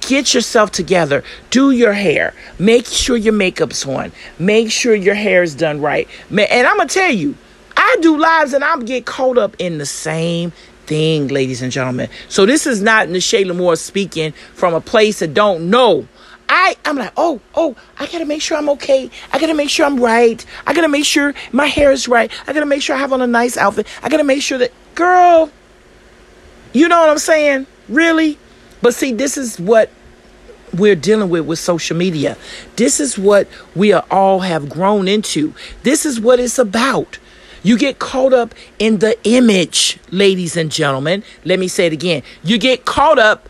get 0.00 0.34
yourself 0.34 0.72
together. 0.72 1.22
Do 1.50 1.70
your 1.70 1.92
hair. 1.92 2.34
Make 2.58 2.86
sure 2.86 3.16
your 3.16 3.34
makeup's 3.34 3.86
on. 3.86 4.10
Make 4.38 4.72
sure 4.72 4.94
your 4.94 5.14
hair 5.14 5.42
is 5.42 5.54
done 5.54 5.80
right. 5.80 6.08
And 6.30 6.66
I'm 6.66 6.76
gonna 6.76 6.88
tell 6.88 7.12
you, 7.12 7.36
I 7.76 7.96
do 8.00 8.18
lives 8.18 8.52
and 8.52 8.64
I'm 8.64 8.84
get 8.84 9.06
caught 9.06 9.38
up 9.38 9.54
in 9.60 9.78
the 9.78 9.86
same 9.86 10.52
thing, 10.86 11.28
ladies 11.28 11.62
and 11.62 11.70
gentlemen. 11.70 12.08
So 12.28 12.46
this 12.46 12.66
is 12.66 12.82
not 12.82 13.08
Ne'Che 13.08 13.44
La'Mour 13.44 13.78
speaking 13.78 14.32
from 14.54 14.74
a 14.74 14.80
place 14.80 15.20
that 15.20 15.34
don't 15.34 15.70
know 15.70 16.08
I 16.48 16.76
I'm 16.84 16.96
like, 16.96 17.12
oh, 17.16 17.40
oh, 17.54 17.76
I 17.98 18.06
gotta 18.06 18.24
make 18.24 18.42
sure 18.42 18.56
I'm 18.56 18.68
okay. 18.70 19.10
I 19.32 19.38
gotta 19.38 19.54
make 19.54 19.70
sure 19.70 19.86
I'm 19.86 20.00
right. 20.00 20.44
I 20.66 20.72
gotta 20.72 20.88
make 20.88 21.04
sure 21.04 21.34
my 21.52 21.66
hair 21.66 21.92
is 21.92 22.08
right. 22.08 22.30
I 22.46 22.52
gotta 22.52 22.66
make 22.66 22.82
sure 22.82 22.96
I 22.96 22.98
have 22.98 23.12
on 23.12 23.22
a 23.22 23.26
nice 23.26 23.56
outfit. 23.56 23.86
I 24.02 24.08
gotta 24.08 24.24
make 24.24 24.42
sure 24.42 24.58
that 24.58 24.72
girl, 24.94 25.50
you 26.72 26.88
know 26.88 27.00
what 27.00 27.10
I'm 27.10 27.18
saying? 27.18 27.66
Really? 27.88 28.38
But 28.82 28.94
see, 28.94 29.12
this 29.12 29.36
is 29.36 29.58
what 29.58 29.90
we're 30.76 30.96
dealing 30.96 31.30
with 31.30 31.46
with 31.46 31.58
social 31.58 31.96
media. 31.96 32.36
This 32.76 33.00
is 33.00 33.18
what 33.18 33.48
we 33.74 33.92
all 33.92 34.40
have 34.40 34.68
grown 34.68 35.08
into. 35.08 35.54
This 35.82 36.04
is 36.04 36.20
what 36.20 36.40
it's 36.40 36.58
about. 36.58 37.18
You 37.62 37.76
get 37.76 37.98
caught 37.98 38.32
up 38.32 38.54
in 38.78 38.98
the 38.98 39.18
image, 39.24 39.98
ladies 40.10 40.56
and 40.56 40.70
gentlemen. 40.70 41.24
Let 41.44 41.58
me 41.58 41.68
say 41.68 41.86
it 41.86 41.92
again. 41.92 42.22
You 42.44 42.58
get 42.58 42.84
caught 42.84 43.18
up 43.18 43.48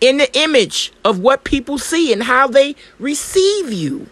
in 0.00 0.16
the 0.18 0.38
image 0.38 0.92
of 1.04 1.18
what 1.18 1.44
people 1.44 1.78
see 1.78 2.12
and 2.12 2.22
how 2.22 2.46
they 2.46 2.74
receive 2.98 3.72
you. 3.72 4.06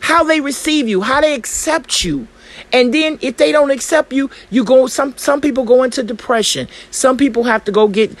How 0.00 0.22
they 0.22 0.40
receive 0.40 0.88
you, 0.88 1.00
how 1.02 1.20
they 1.20 1.34
accept 1.34 2.04
you. 2.04 2.28
And 2.72 2.92
then 2.92 3.18
if 3.20 3.36
they 3.36 3.52
don't 3.52 3.70
accept 3.70 4.12
you, 4.12 4.30
you 4.50 4.64
go 4.64 4.86
some 4.86 5.16
some 5.16 5.40
people 5.40 5.64
go 5.64 5.82
into 5.82 6.02
depression. 6.02 6.68
Some 6.90 7.16
people 7.16 7.44
have 7.44 7.64
to 7.64 7.72
go 7.72 7.88
get 7.88 8.16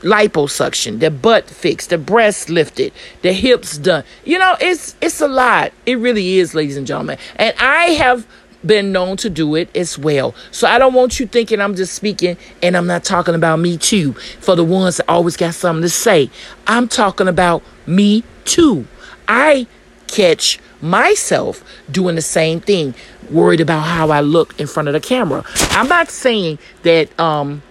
liposuction, 0.00 1.00
their 1.00 1.10
butt 1.10 1.48
fixed, 1.48 1.90
their 1.90 1.98
breasts 1.98 2.48
lifted, 2.48 2.92
their 3.22 3.32
hips 3.32 3.78
done. 3.78 4.04
You 4.24 4.38
know, 4.38 4.56
it's 4.60 4.96
it's 5.00 5.20
a 5.20 5.28
lot. 5.28 5.72
It 5.86 5.98
really 5.98 6.38
is, 6.38 6.54
ladies 6.54 6.76
and 6.76 6.86
gentlemen. 6.86 7.18
And 7.36 7.54
I 7.58 7.84
have 7.92 8.26
been 8.64 8.92
known 8.92 9.16
to 9.18 9.30
do 9.30 9.54
it 9.54 9.74
as 9.76 9.98
well. 9.98 10.34
So 10.50 10.66
I 10.66 10.78
don't 10.78 10.94
want 10.94 11.20
you 11.20 11.26
thinking 11.26 11.60
I'm 11.60 11.74
just 11.74 11.94
speaking 11.94 12.36
and 12.62 12.76
I'm 12.76 12.86
not 12.86 13.04
talking 13.04 13.34
about 13.34 13.58
me 13.58 13.78
too. 13.78 14.12
For 14.40 14.56
the 14.56 14.64
ones 14.64 14.96
that 14.96 15.08
always 15.08 15.36
got 15.36 15.54
something 15.54 15.82
to 15.82 15.88
say, 15.88 16.30
I'm 16.66 16.88
talking 16.88 17.28
about 17.28 17.62
me 17.86 18.24
too. 18.44 18.86
I 19.26 19.66
catch 20.06 20.58
myself 20.80 21.62
doing 21.90 22.14
the 22.14 22.22
same 22.22 22.60
thing, 22.60 22.94
worried 23.30 23.60
about 23.60 23.80
how 23.80 24.10
I 24.10 24.20
look 24.20 24.58
in 24.58 24.66
front 24.66 24.88
of 24.88 24.94
the 24.94 25.00
camera. 25.00 25.44
I'm 25.70 25.88
not 25.88 26.10
saying 26.10 26.58
that 26.82 27.18
um 27.20 27.62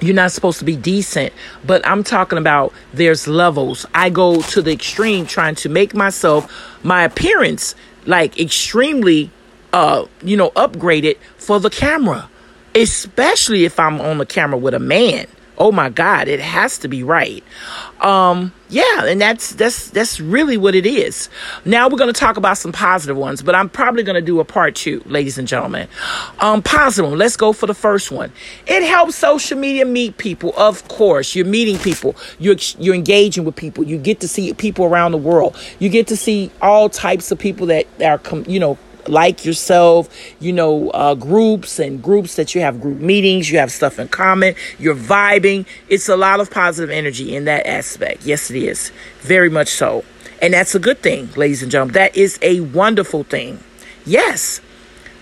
you're 0.00 0.14
not 0.14 0.30
supposed 0.30 0.58
to 0.58 0.64
be 0.64 0.76
decent, 0.76 1.32
but 1.64 1.86
I'm 1.86 2.04
talking 2.04 2.38
about 2.38 2.74
there's 2.92 3.26
levels. 3.26 3.86
I 3.94 4.10
go 4.10 4.42
to 4.42 4.60
the 4.60 4.72
extreme 4.72 5.26
trying 5.26 5.54
to 5.56 5.70
make 5.70 5.94
myself 5.94 6.52
my 6.84 7.02
appearance 7.04 7.74
like 8.04 8.38
extremely 8.38 9.30
uh, 9.72 10.06
you 10.22 10.36
know, 10.36 10.50
upgraded 10.50 11.16
for 11.36 11.60
the 11.60 11.70
camera, 11.70 12.28
especially 12.74 13.64
if 13.64 13.78
I'm 13.78 14.00
on 14.00 14.18
the 14.18 14.26
camera 14.26 14.58
with 14.58 14.74
a 14.74 14.78
man. 14.78 15.26
Oh 15.58 15.72
my 15.72 15.88
God, 15.88 16.28
it 16.28 16.40
has 16.40 16.78
to 16.78 16.88
be 16.88 17.02
right. 17.02 17.42
Um, 18.00 18.52
yeah, 18.68 19.06
and 19.06 19.20
that's 19.20 19.54
that's 19.54 19.90
that's 19.90 20.20
really 20.20 20.58
what 20.58 20.74
it 20.74 20.84
is. 20.84 21.30
Now 21.64 21.88
we're 21.88 21.96
gonna 21.96 22.12
talk 22.12 22.36
about 22.36 22.58
some 22.58 22.72
positive 22.72 23.16
ones, 23.16 23.42
but 23.42 23.54
I'm 23.54 23.70
probably 23.70 24.02
gonna 24.02 24.20
do 24.20 24.40
a 24.40 24.44
part 24.44 24.74
two, 24.74 25.02
ladies 25.06 25.38
and 25.38 25.48
gentlemen. 25.48 25.88
Um, 26.40 26.62
positive 26.62 27.10
one. 27.10 27.18
Let's 27.18 27.36
go 27.36 27.54
for 27.54 27.66
the 27.66 27.74
first 27.74 28.10
one. 28.10 28.32
It 28.66 28.82
helps 28.82 29.16
social 29.16 29.58
media 29.58 29.86
meet 29.86 30.18
people. 30.18 30.52
Of 30.58 30.86
course, 30.88 31.34
you're 31.34 31.46
meeting 31.46 31.78
people. 31.78 32.16
You're 32.38 32.56
you're 32.78 32.94
engaging 32.94 33.44
with 33.44 33.56
people. 33.56 33.84
You 33.84 33.96
get 33.96 34.20
to 34.20 34.28
see 34.28 34.52
people 34.52 34.84
around 34.84 35.12
the 35.12 35.18
world. 35.18 35.56
You 35.78 35.88
get 35.88 36.06
to 36.08 36.16
see 36.16 36.50
all 36.60 36.90
types 36.90 37.30
of 37.30 37.38
people 37.38 37.66
that 37.68 37.86
are, 38.02 38.20
you 38.46 38.60
know, 38.60 38.76
like 39.08 39.44
yourself, 39.44 40.08
you 40.40 40.52
know, 40.52 40.90
uh, 40.90 41.14
groups 41.14 41.78
and 41.78 42.02
groups 42.02 42.36
that 42.36 42.54
you 42.54 42.60
have 42.60 42.80
group 42.80 43.00
meetings, 43.00 43.50
you 43.50 43.58
have 43.58 43.72
stuff 43.72 43.98
in 43.98 44.08
common, 44.08 44.54
you're 44.78 44.94
vibing. 44.94 45.66
It's 45.88 46.08
a 46.08 46.16
lot 46.16 46.40
of 46.40 46.50
positive 46.50 46.90
energy 46.90 47.34
in 47.34 47.44
that 47.44 47.66
aspect. 47.66 48.24
Yes, 48.24 48.50
it 48.50 48.62
is. 48.62 48.92
Very 49.20 49.50
much 49.50 49.68
so. 49.68 50.04
And 50.42 50.52
that's 50.54 50.74
a 50.74 50.78
good 50.78 50.98
thing, 50.98 51.30
ladies 51.36 51.62
and 51.62 51.70
gentlemen. 51.70 51.94
That 51.94 52.16
is 52.16 52.38
a 52.42 52.60
wonderful 52.60 53.24
thing. 53.24 53.60
Yes. 54.04 54.60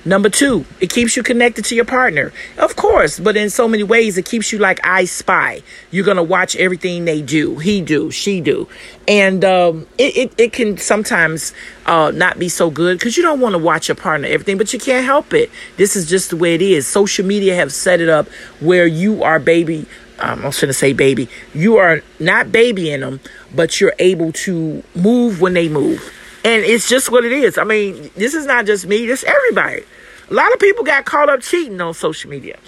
Number 0.07 0.29
two, 0.29 0.67
it 0.81 0.90
keeps 0.90 1.17
you 1.17 1.23
connected 1.23 1.64
to 1.67 1.75
your 1.75 1.87
partner. 1.87 2.31
Of 2.59 2.77
course, 2.77 3.19
but 3.19 3.38
in 3.38 3.49
so 3.49 3.67
many 3.67 3.83
ways, 3.83 4.19
it 4.19 4.27
keeps 4.27 4.53
you 4.53 4.59
like 4.59 4.79
I 4.87 5.07
spy. 5.07 5.62
You're 5.90 6.05
going 6.05 6.19
to 6.19 6.23
watch 6.23 6.55
everything 6.57 7.07
they 7.07 7.23
do, 7.23 7.57
he 7.57 7.81
do, 7.81 8.11
she 8.11 8.43
do. 8.43 8.69
And 9.09 9.45
um, 9.45 9.87
it, 9.97 10.17
it, 10.17 10.35
it, 10.38 10.53
can 10.53 10.77
sometimes 10.77 11.55
uh, 11.87 12.12
not 12.14 12.38
be 12.38 12.51
so 12.51 12.71
good 12.71 12.99
because 12.99 13.17
you 13.17 13.23
don't 13.23 13.40
want 13.40 13.55
to 13.55 13.59
watch 13.59 13.88
your 13.88 13.95
partner 13.95 14.29
everything, 14.29 14.59
but 14.59 14.73
you 14.75 14.79
can't 14.79 15.07
help 15.07 15.33
it. 15.33 15.51
This 15.79 15.97
is 15.97 16.09
just 16.09 16.31
the 16.31 16.37
way 16.37 16.55
it 16.55 16.62
is. 16.62 16.87
Social 16.87 17.25
media 17.25 17.55
have 17.55 17.73
set 17.73 18.01
it 18.01 18.09
up 18.11 18.29
where 18.61 18.87
you 18.87 19.23
are 19.23 19.38
baby. 19.38 19.87
Um, 20.19 20.43
I 20.43 20.47
was 20.47 20.61
going 20.61 20.69
to 20.69 20.75
say 20.75 20.93
baby. 20.93 21.29
You 21.55 21.79
are 21.79 22.03
not 22.21 22.53
babying 22.53 23.01
them, 23.01 23.21
but 23.55 23.81
you're 23.81 23.95
able 23.99 24.33
to 24.33 24.83
move 24.95 25.40
when 25.40 25.55
they 25.55 25.69
move. 25.69 26.12
And 26.45 26.62
it's 26.62 26.90
just 26.90 27.11
what 27.11 27.25
it 27.25 27.33
is. 27.33 27.57
I 27.57 27.64
mean, 27.64 28.11
this 28.17 28.35
is 28.35 28.45
not 28.45 28.67
just 28.67 28.87
me, 28.87 29.07
this 29.07 29.25
everybody. 29.25 29.85
A 30.30 30.34
lot 30.34 30.52
of 30.52 30.58
people 30.58 30.84
got 30.84 31.04
caught 31.04 31.28
up 31.28 31.40
cheating 31.40 31.80
on 31.80 31.94
social 31.94 32.30
media. 32.30 32.58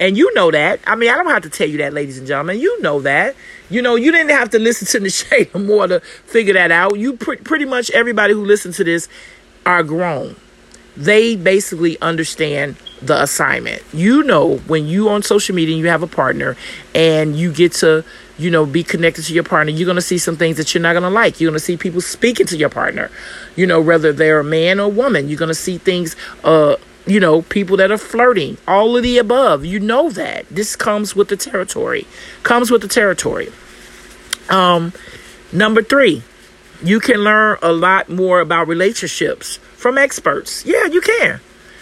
And 0.00 0.16
you 0.16 0.32
know 0.34 0.50
that. 0.50 0.80
I 0.86 0.94
mean, 0.94 1.10
I 1.10 1.16
don't 1.16 1.26
have 1.26 1.42
to 1.42 1.50
tell 1.50 1.68
you 1.68 1.78
that, 1.78 1.92
ladies 1.92 2.18
and 2.18 2.26
gentlemen. 2.26 2.60
You 2.60 2.80
know 2.82 3.00
that. 3.00 3.34
You 3.68 3.82
know, 3.82 3.96
you 3.96 4.12
didn't 4.12 4.30
have 4.30 4.50
to 4.50 4.58
listen 4.58 4.86
to 4.88 5.00
the 5.00 5.10
shade 5.10 5.54
more 5.54 5.86
to 5.86 6.00
figure 6.00 6.54
that 6.54 6.70
out. 6.70 6.98
You 6.98 7.16
pre- 7.16 7.36
pretty 7.36 7.64
much 7.64 7.90
everybody 7.90 8.32
who 8.32 8.44
listens 8.44 8.76
to 8.76 8.84
this 8.84 9.08
are 9.66 9.82
grown. 9.82 10.36
They 10.96 11.36
basically 11.36 12.00
understand 12.00 12.76
the 13.02 13.22
assignment. 13.22 13.82
You 13.92 14.22
know, 14.22 14.56
when 14.66 14.86
you 14.86 15.08
on 15.08 15.22
social 15.22 15.54
media 15.54 15.74
and 15.74 15.84
you 15.84 15.90
have 15.90 16.02
a 16.02 16.08
partner 16.08 16.56
and 16.94 17.36
you 17.36 17.52
get 17.52 17.72
to, 17.74 18.04
you 18.38 18.50
know, 18.50 18.66
be 18.66 18.82
connected 18.82 19.24
to 19.26 19.34
your 19.34 19.44
partner, 19.44 19.72
you're 19.72 19.86
going 19.86 19.96
to 19.96 20.02
see 20.02 20.18
some 20.18 20.36
things 20.36 20.56
that 20.56 20.74
you're 20.74 20.82
not 20.82 20.94
going 20.94 21.04
to 21.04 21.10
like. 21.10 21.40
You're 21.40 21.50
going 21.50 21.58
to 21.58 21.64
see 21.64 21.76
people 21.76 22.00
speaking 22.00 22.46
to 22.46 22.56
your 22.56 22.68
partner, 22.68 23.10
you 23.56 23.66
know, 23.66 23.80
whether 23.80 24.12
they're 24.12 24.40
a 24.40 24.44
man 24.44 24.80
or 24.80 24.90
woman. 24.90 25.28
You're 25.28 25.38
going 25.38 25.48
to 25.48 25.54
see 25.54 25.78
things, 25.78 26.16
uh, 26.42 26.76
you 27.08 27.20
know, 27.20 27.40
people 27.42 27.78
that 27.78 27.90
are 27.90 27.98
flirting, 27.98 28.58
all 28.68 28.96
of 28.96 29.02
the 29.02 29.16
above. 29.16 29.64
You 29.64 29.80
know 29.80 30.10
that. 30.10 30.46
This 30.50 30.76
comes 30.76 31.16
with 31.16 31.28
the 31.28 31.36
territory. 31.36 32.06
Comes 32.42 32.70
with 32.70 32.82
the 32.82 32.88
territory. 32.88 33.50
Um, 34.50 34.92
number 35.50 35.82
three, 35.82 36.22
you 36.82 37.00
can 37.00 37.18
learn 37.18 37.56
a 37.62 37.72
lot 37.72 38.10
more 38.10 38.40
about 38.40 38.68
relationships 38.68 39.56
from 39.56 39.96
experts. 39.96 40.66
Yeah, 40.66 40.84
you 40.84 41.00
can. 41.00 41.40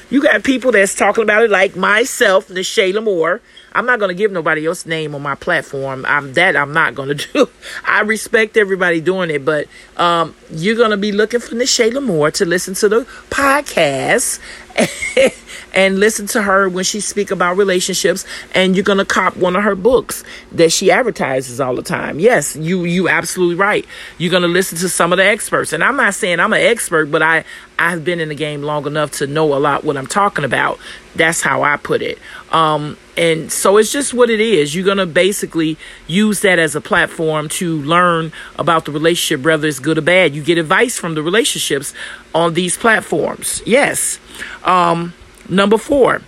You 0.08 0.22
got 0.22 0.44
people 0.44 0.70
that's 0.70 0.94
talking 0.94 1.24
about 1.24 1.42
it 1.42 1.50
like 1.50 1.74
myself, 1.74 2.48
Ne'Che 2.48 2.94
La'Mour. 2.94 3.40
I'm 3.72 3.86
not 3.86 3.98
going 3.98 4.10
to 4.10 4.14
give 4.14 4.30
nobody 4.30 4.64
else 4.64 4.86
name 4.86 5.16
on 5.16 5.22
my 5.22 5.34
platform. 5.34 6.06
I'm 6.06 6.34
that 6.34 6.54
I'm 6.56 6.72
not 6.72 6.94
going 6.94 7.08
to 7.16 7.32
do. 7.32 7.48
I 7.84 8.02
respect 8.02 8.56
everybody 8.56 9.00
doing 9.00 9.30
it, 9.30 9.44
but 9.44 9.66
um, 9.96 10.36
you're 10.52 10.76
going 10.76 10.92
to 10.92 10.96
be 10.96 11.10
looking 11.10 11.40
for 11.40 11.56
Ne'Che 11.56 11.90
La'Mour 11.90 12.32
to 12.34 12.44
listen 12.44 12.74
to 12.74 12.88
the 12.88 13.00
podcast 13.30 14.38
and 15.74 16.00
listen 16.00 16.26
to 16.26 16.42
her 16.42 16.68
when 16.68 16.84
she 16.84 17.00
speak 17.00 17.30
about 17.30 17.56
relationships 17.56 18.24
and 18.54 18.74
you're 18.74 18.84
going 18.84 18.98
to 18.98 19.04
cop 19.04 19.36
one 19.36 19.56
of 19.56 19.62
her 19.62 19.74
books 19.74 20.24
that 20.52 20.72
she 20.72 20.90
advertises 20.90 21.60
all 21.60 21.74
the 21.74 21.82
time. 21.82 22.18
Yes 22.18 22.56
you 22.56 22.84
you 22.84 23.08
absolutely 23.08 23.56
right. 23.56 23.86
You're 24.18 24.30
going 24.30 24.42
to 24.42 24.48
listen 24.48 24.78
to 24.78 24.88
some 24.88 25.12
of 25.12 25.18
the 25.18 25.24
experts. 25.24 25.72
And 25.72 25.84
i'm 25.84 25.96
not 25.96 26.14
saying 26.14 26.40
i'm 26.40 26.52
an 26.52 26.62
expert 26.62 27.10
but 27.10 27.22
i 27.22 27.44
i've 27.78 28.04
been 28.04 28.20
in 28.20 28.30
the 28.30 28.34
game 28.34 28.62
long 28.62 28.86
enough 28.86 29.12
to 29.12 29.26
know 29.26 29.54
a 29.54 29.58
lot 29.58 29.84
what 29.84 29.96
i'm 29.96 30.06
talking 30.06 30.44
about. 30.44 30.78
That's 31.14 31.42
how 31.42 31.62
i 31.62 31.76
put 31.76 32.02
it. 32.02 32.18
Um 32.50 32.96
and 33.16 33.50
so 33.50 33.78
it's 33.78 33.90
just 33.90 34.12
what 34.12 34.28
it 34.28 34.40
is. 34.40 34.74
You're 34.74 34.84
going 34.84 34.98
to 34.98 35.06
basically 35.06 35.78
use 36.06 36.40
that 36.40 36.58
as 36.58 36.76
a 36.76 36.82
platform 36.82 37.48
to 37.48 37.78
learn 37.78 38.30
about 38.58 38.84
the 38.84 38.92
relationship 38.92 39.44
whether 39.44 39.66
it's 39.66 39.78
good 39.78 39.96
or 39.96 40.02
bad. 40.02 40.34
You 40.34 40.42
get 40.42 40.58
advice 40.58 40.98
from 40.98 41.14
the 41.14 41.22
relationships 41.22 41.94
on 42.36 42.54
these 42.54 42.76
platforms. 42.76 43.62
Yes. 43.66 44.18
Um 44.64 45.12
Number 45.48 45.78
four, 45.78 46.22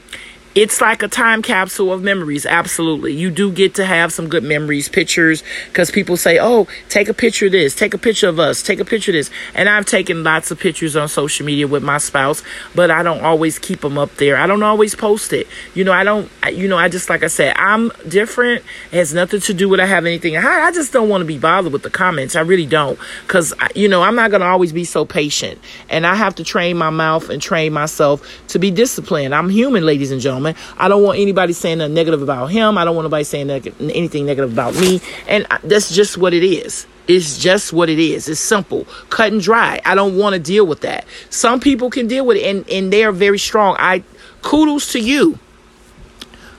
it's 0.54 0.80
like 0.80 1.02
a 1.02 1.08
time 1.08 1.42
capsule 1.42 1.92
of 1.92 2.02
memories. 2.02 2.46
Absolutely. 2.46 3.12
You 3.12 3.30
do 3.30 3.52
get 3.52 3.74
to 3.76 3.84
have 3.84 4.12
some 4.12 4.28
good 4.28 4.42
memories, 4.42 4.88
pictures, 4.88 5.42
because 5.66 5.90
people 5.90 6.16
say, 6.16 6.38
oh, 6.40 6.66
take 6.88 7.08
a 7.08 7.14
picture 7.14 7.46
of 7.46 7.52
this, 7.52 7.74
take 7.74 7.94
a 7.94 7.98
picture 7.98 8.28
of 8.28 8.38
us, 8.40 8.62
take 8.62 8.80
a 8.80 8.84
picture 8.84 9.10
of 9.10 9.14
this. 9.14 9.30
And 9.54 9.68
I've 9.68 9.86
taken 9.86 10.24
lots 10.24 10.50
of 10.50 10.58
pictures 10.58 10.96
on 10.96 11.08
social 11.08 11.46
media 11.46 11.68
with 11.68 11.82
my 11.82 11.98
spouse, 11.98 12.42
but 12.74 12.90
I 12.90 13.02
don't 13.02 13.22
always 13.22 13.58
keep 13.58 13.82
them 13.82 13.98
up 13.98 14.14
there. 14.16 14.36
I 14.36 14.46
don't 14.46 14.62
always 14.62 14.94
post 14.94 15.32
it. 15.32 15.46
You 15.74 15.84
know, 15.84 15.92
I 15.92 16.02
don't, 16.02 16.30
you 16.50 16.66
know, 16.66 16.78
I 16.78 16.88
just, 16.88 17.10
like 17.10 17.22
I 17.22 17.28
said, 17.28 17.54
I'm 17.56 17.92
different. 18.08 18.64
It 18.90 18.96
has 18.96 19.14
nothing 19.14 19.40
to 19.42 19.54
do 19.54 19.68
with 19.68 19.80
I 19.80 19.86
have 19.86 20.06
anything. 20.06 20.36
I, 20.36 20.62
I 20.66 20.72
just 20.72 20.92
don't 20.92 21.08
want 21.08 21.20
to 21.22 21.26
be 21.26 21.38
bothered 21.38 21.72
with 21.72 21.82
the 21.82 21.90
comments. 21.90 22.34
I 22.34 22.40
really 22.40 22.66
don't. 22.66 22.98
Because, 23.26 23.52
you 23.74 23.88
know, 23.88 24.02
I'm 24.02 24.14
not 24.14 24.30
going 24.30 24.40
to 24.40 24.46
always 24.46 24.72
be 24.72 24.84
so 24.84 25.04
patient. 25.04 25.60
And 25.88 26.06
I 26.06 26.14
have 26.14 26.34
to 26.36 26.44
train 26.44 26.76
my 26.78 26.90
mouth 26.90 27.28
and 27.28 27.40
train 27.40 27.72
myself 27.72 28.26
to 28.48 28.58
be 28.58 28.70
disciplined. 28.70 29.34
I'm 29.34 29.50
human, 29.50 29.84
ladies 29.84 30.10
and 30.10 30.20
gentlemen. 30.20 30.37
I 30.46 30.88
don't 30.88 31.02
want 31.02 31.18
anybody 31.18 31.52
saying 31.52 31.80
a 31.80 31.88
negative 31.88 32.22
about 32.22 32.46
him. 32.46 32.78
I 32.78 32.84
don't 32.84 32.94
want 32.96 33.06
anybody 33.06 33.24
saying 33.24 33.50
anything 33.50 34.26
negative 34.26 34.52
about 34.52 34.74
me. 34.74 35.00
And 35.28 35.46
that's 35.64 35.94
just 35.94 36.18
what 36.18 36.34
it 36.34 36.42
is. 36.42 36.86
It's 37.08 37.38
just 37.38 37.72
what 37.72 37.88
it 37.88 37.98
is. 37.98 38.28
It's 38.28 38.38
simple, 38.38 38.86
cut 39.08 39.32
and 39.32 39.40
dry. 39.40 39.80
I 39.84 39.94
don't 39.94 40.18
want 40.18 40.34
to 40.34 40.38
deal 40.38 40.66
with 40.66 40.82
that. 40.82 41.06
Some 41.30 41.58
people 41.58 41.88
can 41.88 42.06
deal 42.06 42.26
with 42.26 42.36
it, 42.36 42.44
and, 42.44 42.68
and 42.68 42.92
they 42.92 43.02
are 43.04 43.12
very 43.12 43.38
strong. 43.38 43.76
I 43.78 44.02
kudos 44.42 44.92
to 44.92 45.00
you. 45.00 45.38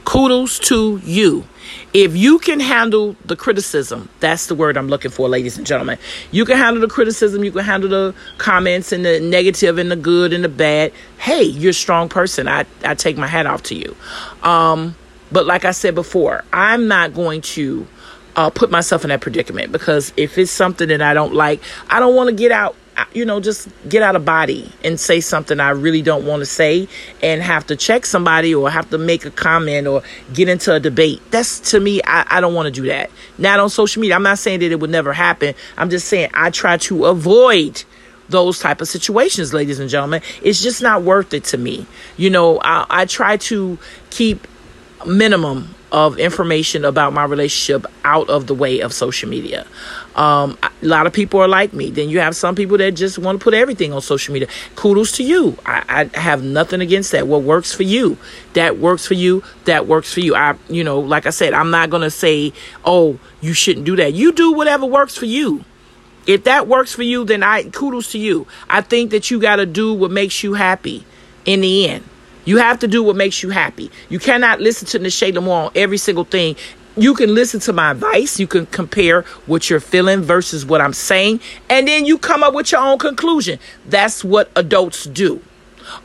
Kudos 0.06 0.58
to 0.60 1.00
you. 1.04 1.46
If 1.94 2.16
you 2.16 2.40
can 2.40 2.60
handle 2.60 3.16
the 3.26 3.36
criticism, 3.36 4.10
that's 4.20 4.48
the 4.48 4.56
word 4.56 4.78
I'm 4.78 4.88
looking 4.88 5.12
for, 5.12 5.28
ladies 5.28 5.58
and 5.58 5.66
gentlemen. 5.66 5.98
You 6.32 6.46
can 6.46 6.58
handle 6.58 6.82
the 6.82 6.88
criticism, 6.88 7.44
you 7.44 7.52
can 7.52 7.64
handle 7.64 7.90
the 7.90 8.16
comments 8.38 8.92
and 8.92 9.06
the 9.06 9.20
negative 9.20 9.78
and 9.78 9.92
the 9.92 9.96
good 9.96 10.34
and 10.34 10.44
the 10.44 10.50
bad. 10.50 10.94
Hey, 11.18 11.44
you're 11.44 11.72
a 11.72 11.74
strong 11.74 12.10
person. 12.10 12.48
I, 12.48 12.66
I 12.84 12.96
take 12.96 13.18
my 13.18 13.28
hat 13.28 13.46
off 13.46 13.64
to 13.64 13.76
you. 13.76 13.96
Um, 14.44 14.96
but 15.32 15.46
like 15.46 15.66
I 15.66 15.72
said 15.72 15.96
before, 15.96 16.44
I'm 16.52 16.88
not 16.88 17.14
going 17.14 17.42
to 17.42 17.88
uh, 18.36 18.50
put 18.50 18.72
myself 18.72 19.04
in 19.04 19.10
that 19.10 19.22
predicament 19.22 19.72
because 19.72 20.14
if 20.18 20.38
it's 20.38 20.52
something 20.52 20.88
that 20.90 21.02
I 21.02 21.14
don't 21.14 21.34
like, 21.34 21.62
I 21.90 22.00
don't 22.00 22.16
want 22.16 22.30
to 22.30 22.36
get 22.36 22.52
out 22.52 22.76
you 23.14 23.26
know, 23.26 23.40
just 23.40 23.68
get 23.88 24.02
out 24.04 24.16
of 24.16 24.26
body 24.26 24.72
and 24.84 25.00
say 25.00 25.20
something 25.20 25.60
I 25.60 25.70
really 25.72 26.02
don't 26.02 26.26
want 26.26 26.42
to 26.42 26.46
say 26.46 26.88
and 27.22 27.42
have 27.42 27.68
to 27.68 27.76
check 27.76 28.06
somebody 28.06 28.54
or 28.54 28.70
have 28.70 28.90
to 28.92 28.98
make 28.98 29.26
a 29.26 29.32
comment 29.32 29.88
or 29.88 30.04
get 30.34 30.50
into 30.50 30.74
a 30.74 30.80
debate. 30.80 31.22
That's 31.32 31.60
to 31.72 31.80
me, 31.80 32.02
I, 32.06 32.26
I 32.38 32.42
don't 32.42 32.54
want 32.54 32.68
to 32.68 32.82
do 32.82 32.88
that. 32.88 33.10
Not 33.38 33.60
on 33.60 33.70
social 33.70 34.02
media. 34.02 34.16
I'm 34.16 34.24
not 34.24 34.40
saying 34.40 34.60
that 34.62 34.72
it 34.72 34.80
would 34.80 34.90
never 34.90 35.14
happen. 35.14 35.56
I'm 35.78 35.90
just 35.90 36.08
saying 36.08 36.30
I 36.34 36.50
try 36.50 36.78
to 36.78 37.06
avoid 37.06 37.84
those 38.30 38.60
type 38.60 38.80
of 38.82 38.88
situations, 38.88 39.54
ladies 39.54 39.80
and 39.80 39.90
gentlemen. 39.90 40.22
It's 40.42 40.62
just 40.62 40.82
not 40.82 41.02
worth 41.02 41.34
it 41.34 41.46
to 41.46 41.58
me. 41.58 41.86
You 42.16 42.30
know, 42.30 42.60
I, 42.62 42.86
I 42.90 43.06
try 43.06 43.38
to 43.38 43.80
keep 44.10 44.48
minimum 45.06 45.76
of 45.92 46.20
information 46.20 46.86
about 46.86 47.14
my 47.14 47.24
relationship 47.24 47.86
out 48.04 48.30
of 48.30 48.48
the 48.48 48.54
way 48.54 48.80
of 48.80 48.94
social 48.94 49.30
media. 49.30 49.66
Um, 50.16 50.58
a 50.62 50.86
lot 50.86 51.08
of 51.08 51.14
people 51.14 51.40
are 51.40 51.48
like 51.48 51.74
me. 51.74 51.90
Then 51.90 52.10
you 52.10 52.20
have 52.20 52.36
some 52.36 52.56
people 52.56 52.78
that 52.78 52.92
just 52.92 53.18
want 53.18 53.40
to 53.40 53.44
put 53.44 53.54
everything 53.54 53.94
on 53.94 54.02
social 54.02 54.34
media. 54.34 54.48
Kudos 54.76 55.14
to 55.14 55.24
you. 55.24 55.58
I, 55.66 56.10
I 56.14 56.20
have 56.20 56.44
nothing 56.44 56.82
against 56.82 57.12
that. 57.14 57.28
What 57.28 57.44
works 57.44 57.74
for 57.74 57.84
you, 57.84 58.18
that 58.54 58.78
works 58.78 59.06
for 59.06 59.14
you. 59.14 59.44
That 59.66 59.88
works 59.88 60.14
for 60.14 60.20
you. 60.20 60.36
I, 60.36 60.56
you 60.68 60.84
know, 60.84 61.00
like 61.00 61.26
I 61.26 61.32
said, 61.32 61.54
I'm 61.54 61.72
not 61.72 61.90
gonna 61.90 62.12
say, 62.12 62.54
oh, 62.86 63.20
you 63.42 63.54
shouldn't 63.54 63.86
do 63.86 63.96
that. 63.96 64.14
You 64.14 64.32
do 64.32 64.54
whatever 64.54 64.86
works 64.86 65.18
for 65.18 65.26
you. 65.26 65.64
If 66.28 66.44
that 66.44 66.68
works 66.68 66.94
for 66.94 67.04
you, 67.04 67.26
then 67.26 67.42
I 67.42 67.64
kudos 67.64 68.12
to 68.12 68.20
you. 68.20 68.46
I 68.70 68.82
think 68.82 69.12
that 69.12 69.32
you 69.32 69.40
got 69.40 69.56
to 69.56 69.66
do 69.66 69.94
what 69.94 70.12
makes 70.12 70.44
you 70.44 70.54
happy 70.54 71.04
in 71.46 71.62
the 71.62 71.90
end. 71.90 72.04
You 72.46 72.58
have 72.58 72.80
to 72.80 72.88
do 72.88 73.04
what 73.04 73.16
makes 73.16 73.44
you 73.44 73.50
happy. 73.50 73.92
You 74.10 74.20
cannot 74.20 74.60
listen 74.60 74.88
to 74.88 75.00
Ne'Che 75.00 75.34
La'Mour 75.34 75.68
on 75.68 75.72
every 75.76 75.98
single 75.98 76.24
thing 76.24 76.56
you 77.00 77.14
can 77.14 77.34
listen 77.34 77.60
to 77.62 77.74
my 77.74 77.92
advice. 77.92 78.40
You 78.40 78.48
can 78.48 78.66
compare 78.68 79.22
what 79.46 79.70
you're 79.70 79.80
feeling 79.80 80.22
versus 80.22 80.66
what 80.66 80.82
I'm 80.82 80.94
saying. 80.94 81.40
And 81.70 81.88
then 81.88 82.06
you 82.06 82.18
come 82.18 82.44
up 82.44 82.54
with 82.54 82.72
your 82.72 82.82
own 82.82 82.98
conclusion. 82.98 83.60
That's 83.86 84.24
what 84.24 84.52
adults 84.56 85.06
do. 85.06 85.42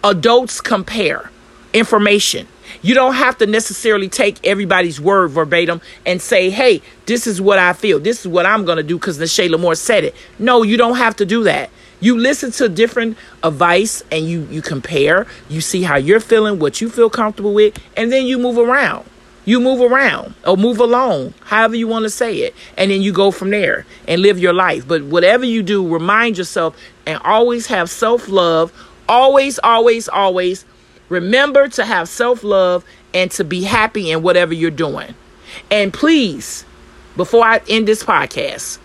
Adults 0.04 0.60
compare 0.60 1.30
information. 1.72 2.46
You 2.80 2.94
don't 2.94 3.14
have 3.14 3.38
to 3.38 3.46
necessarily 3.46 4.08
take 4.08 4.44
everybody's 4.46 5.00
word 5.00 5.28
verbatim 5.28 5.80
and 6.06 6.20
say, 6.20 6.50
hey, 6.50 6.80
this 7.06 7.26
is 7.26 7.40
what 7.40 7.58
I 7.58 7.72
feel. 7.72 7.98
This 7.98 8.20
is 8.20 8.28
what 8.28 8.46
I'm 8.46 8.64
going 8.64 8.76
to 8.76 8.82
do 8.82 8.98
because 8.98 9.18
Ne'Che 9.18 9.48
La'Mour 9.48 9.76
said 9.76 10.04
it. 10.04 10.14
No, 10.38 10.62
you 10.62 10.76
don't 10.76 10.96
have 10.96 11.16
to 11.16 11.26
do 11.26 11.44
that. 11.44 11.70
You 12.00 12.18
listen 12.18 12.50
to 12.52 12.68
different 12.68 13.16
advice 13.42 14.02
and 14.10 14.28
you, 14.28 14.42
you 14.50 14.62
compare. 14.62 15.26
You 15.48 15.60
see 15.60 15.82
how 15.82 15.96
you're 15.96 16.20
feeling, 16.20 16.58
what 16.58 16.80
you 16.80 16.88
feel 16.90 17.10
comfortable 17.10 17.54
with, 17.54 17.78
and 17.96 18.12
then 18.12 18.26
you 18.26 18.38
move 18.38 18.58
around. 18.58 19.06
You 19.46 19.60
move 19.60 19.80
around 19.80 20.34
or 20.46 20.56
move 20.56 20.80
along, 20.80 21.34
however 21.44 21.76
you 21.76 21.86
want 21.86 22.04
to 22.04 22.10
say 22.10 22.38
it, 22.38 22.54
and 22.78 22.90
then 22.90 23.02
you 23.02 23.12
go 23.12 23.30
from 23.30 23.50
there 23.50 23.84
and 24.08 24.22
live 24.22 24.38
your 24.38 24.54
life. 24.54 24.88
But 24.88 25.04
whatever 25.04 25.44
you 25.44 25.62
do, 25.62 25.86
remind 25.86 26.38
yourself 26.38 26.76
and 27.04 27.20
always 27.22 27.66
have 27.66 27.90
self 27.90 28.28
love. 28.28 28.72
Always, 29.06 29.58
always, 29.62 30.08
always 30.08 30.64
remember 31.10 31.68
to 31.68 31.84
have 31.84 32.08
self 32.08 32.42
love 32.42 32.84
and 33.12 33.30
to 33.32 33.44
be 33.44 33.62
happy 33.64 34.10
in 34.10 34.22
whatever 34.22 34.54
you're 34.54 34.70
doing. 34.70 35.14
And 35.70 35.92
please, 35.92 36.64
before 37.16 37.44
I 37.44 37.60
end 37.68 37.86
this 37.86 38.02
podcast, 38.02 38.78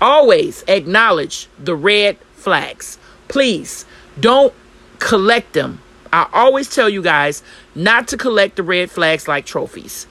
always 0.00 0.64
acknowledge 0.68 1.48
the 1.58 1.74
red 1.74 2.16
flags. 2.46 2.98
Please 3.28 3.84
don't 4.20 4.54
collect 4.98 5.52
them 5.52 5.80
I 6.12 6.28
always 6.32 6.74
tell 6.74 6.88
you 6.88 7.02
guys 7.02 7.42
not 7.74 8.08
to 8.08 8.16
collect 8.16 8.56
the 8.56 8.62
red 8.62 8.90
flags 8.90 9.28
like 9.28 9.44
trophies. 9.44 10.06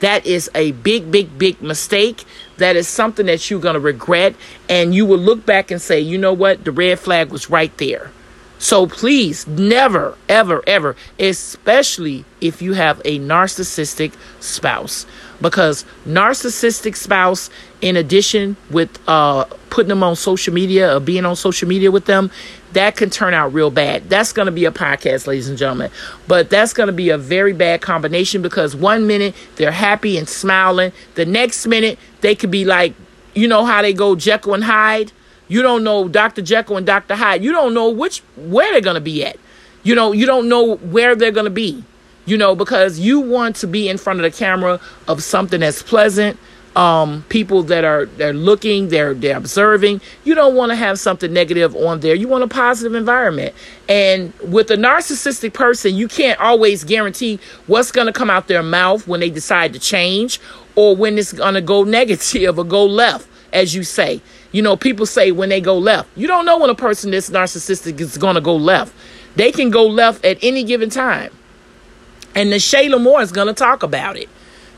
That 0.00 0.24
is 0.24 0.48
a 0.54 0.70
big, 0.70 1.10
big, 1.10 1.36
big 1.36 1.60
mistake. 1.60 2.24
That 2.58 2.76
is 2.76 2.86
something 2.86 3.26
that 3.26 3.50
you're 3.50 3.60
going 3.60 3.74
to 3.74 3.80
regret. 3.80 4.36
And 4.68 4.94
you 4.94 5.04
will 5.04 5.18
look 5.18 5.44
back 5.44 5.72
and 5.72 5.82
say, 5.82 5.98
you 5.98 6.16
know 6.18 6.32
what? 6.32 6.64
The 6.64 6.70
red 6.70 7.00
flag 7.00 7.30
was 7.30 7.50
right 7.50 7.76
there. 7.78 8.12
So 8.60 8.86
please 8.86 9.46
never, 9.46 10.16
ever, 10.28 10.62
ever, 10.66 10.94
especially 11.18 12.24
if 12.40 12.62
you 12.62 12.74
have 12.74 13.00
a 13.04 13.18
narcissistic 13.18 14.12
spouse. 14.38 15.06
Because 15.40 15.84
narcissistic 16.06 16.94
spouse, 16.94 17.50
in 17.80 17.96
addition 17.96 18.56
with 18.70 18.98
uh, 19.08 19.44
putting 19.70 19.88
them 19.88 20.02
on 20.02 20.16
social 20.16 20.52
media 20.52 20.96
or 20.96 21.00
being 21.00 21.24
on 21.24 21.36
social 21.36 21.68
media 21.68 21.90
with 21.90 22.06
them, 22.06 22.30
that 22.72 22.96
can 22.96 23.10
turn 23.10 23.34
out 23.34 23.52
real 23.52 23.70
bad. 23.70 24.08
That's 24.08 24.32
going 24.32 24.46
to 24.46 24.52
be 24.52 24.64
a 24.64 24.70
podcast, 24.70 25.26
ladies 25.26 25.48
and 25.48 25.56
gentlemen. 25.56 25.90
But 26.26 26.50
that's 26.50 26.72
going 26.72 26.88
to 26.88 26.92
be 26.92 27.10
a 27.10 27.18
very 27.18 27.52
bad 27.52 27.80
combination 27.80 28.42
because 28.42 28.74
one 28.76 29.06
minute 29.06 29.34
they're 29.56 29.72
happy 29.72 30.18
and 30.18 30.28
smiling, 30.28 30.92
the 31.14 31.24
next 31.24 31.66
minute 31.66 31.98
they 32.20 32.34
could 32.34 32.50
be 32.50 32.64
like, 32.64 32.94
you 33.34 33.46
know 33.46 33.64
how 33.64 33.82
they 33.82 33.92
go 33.92 34.16
Jekyll 34.16 34.54
and 34.54 34.64
Hyde. 34.64 35.12
You 35.46 35.62
don't 35.62 35.82
know 35.82 36.08
Dr. 36.08 36.42
Jekyll 36.42 36.76
and 36.76 36.86
Dr. 36.86 37.14
Hyde. 37.14 37.42
You 37.42 37.52
don't 37.52 37.72
know 37.72 37.88
which 37.88 38.20
where 38.36 38.70
they're 38.72 38.80
going 38.80 38.94
to 38.94 39.00
be 39.00 39.24
at. 39.24 39.38
You 39.82 39.94
know, 39.94 40.12
you 40.12 40.26
don't 40.26 40.48
know 40.48 40.76
where 40.76 41.14
they're 41.14 41.30
going 41.30 41.44
to 41.44 41.50
be. 41.50 41.84
You 42.26 42.36
know, 42.36 42.54
because 42.54 42.98
you 42.98 43.20
want 43.20 43.56
to 43.56 43.66
be 43.66 43.88
in 43.88 43.96
front 43.96 44.20
of 44.20 44.30
the 44.30 44.36
camera 44.36 44.80
of 45.06 45.22
something 45.22 45.60
that's 45.60 45.82
pleasant, 45.82 46.38
um, 46.76 47.24
people 47.28 47.62
that 47.64 47.84
are 47.84 48.06
they're 48.06 48.32
looking, 48.32 48.88
they're 48.88 49.14
they're 49.14 49.36
observing. 49.36 50.00
You 50.24 50.34
don't 50.34 50.54
want 50.54 50.70
to 50.70 50.76
have 50.76 50.98
something 50.98 51.32
negative 51.32 51.74
on 51.74 52.00
there. 52.00 52.14
You 52.14 52.28
want 52.28 52.44
a 52.44 52.48
positive 52.48 52.94
environment. 52.94 53.54
And 53.88 54.32
with 54.40 54.70
a 54.70 54.76
narcissistic 54.76 55.54
person, 55.54 55.94
you 55.94 56.08
can't 56.08 56.38
always 56.40 56.84
guarantee 56.84 57.40
what's 57.66 57.90
going 57.90 58.06
to 58.06 58.12
come 58.12 58.30
out 58.30 58.48
their 58.48 58.62
mouth 58.62 59.06
when 59.08 59.20
they 59.20 59.30
decide 59.30 59.72
to 59.72 59.78
change 59.78 60.40
or 60.76 60.94
when 60.94 61.18
it's 61.18 61.32
going 61.32 61.54
to 61.54 61.60
go 61.60 61.84
negative 61.98 62.58
or 62.58 62.64
go 62.64 62.84
left, 62.84 63.28
as 63.52 63.74
you 63.74 63.82
say. 63.82 64.20
You 64.52 64.62
know, 64.62 64.76
people 64.76 65.04
say 65.04 65.32
when 65.32 65.48
they 65.48 65.60
go 65.60 65.76
left. 65.76 66.08
You 66.16 66.26
don't 66.26 66.46
know 66.46 66.58
when 66.58 66.70
a 66.70 66.74
person 66.74 67.10
that's 67.10 67.30
narcissistic 67.30 68.00
is 68.00 68.16
going 68.16 68.36
to 68.36 68.40
go 68.40 68.56
left. 68.56 68.94
They 69.36 69.52
can 69.52 69.70
go 69.70 69.86
left 69.86 70.24
at 70.24 70.38
any 70.42 70.64
given 70.64 70.90
time. 70.90 71.32
And 72.34 72.52
the 72.52 72.56
Shayla 72.56 73.02
Moore 73.02 73.20
is 73.20 73.32
going 73.32 73.48
to 73.48 73.54
talk 73.54 73.82
about 73.82 74.16
it. 74.16 74.28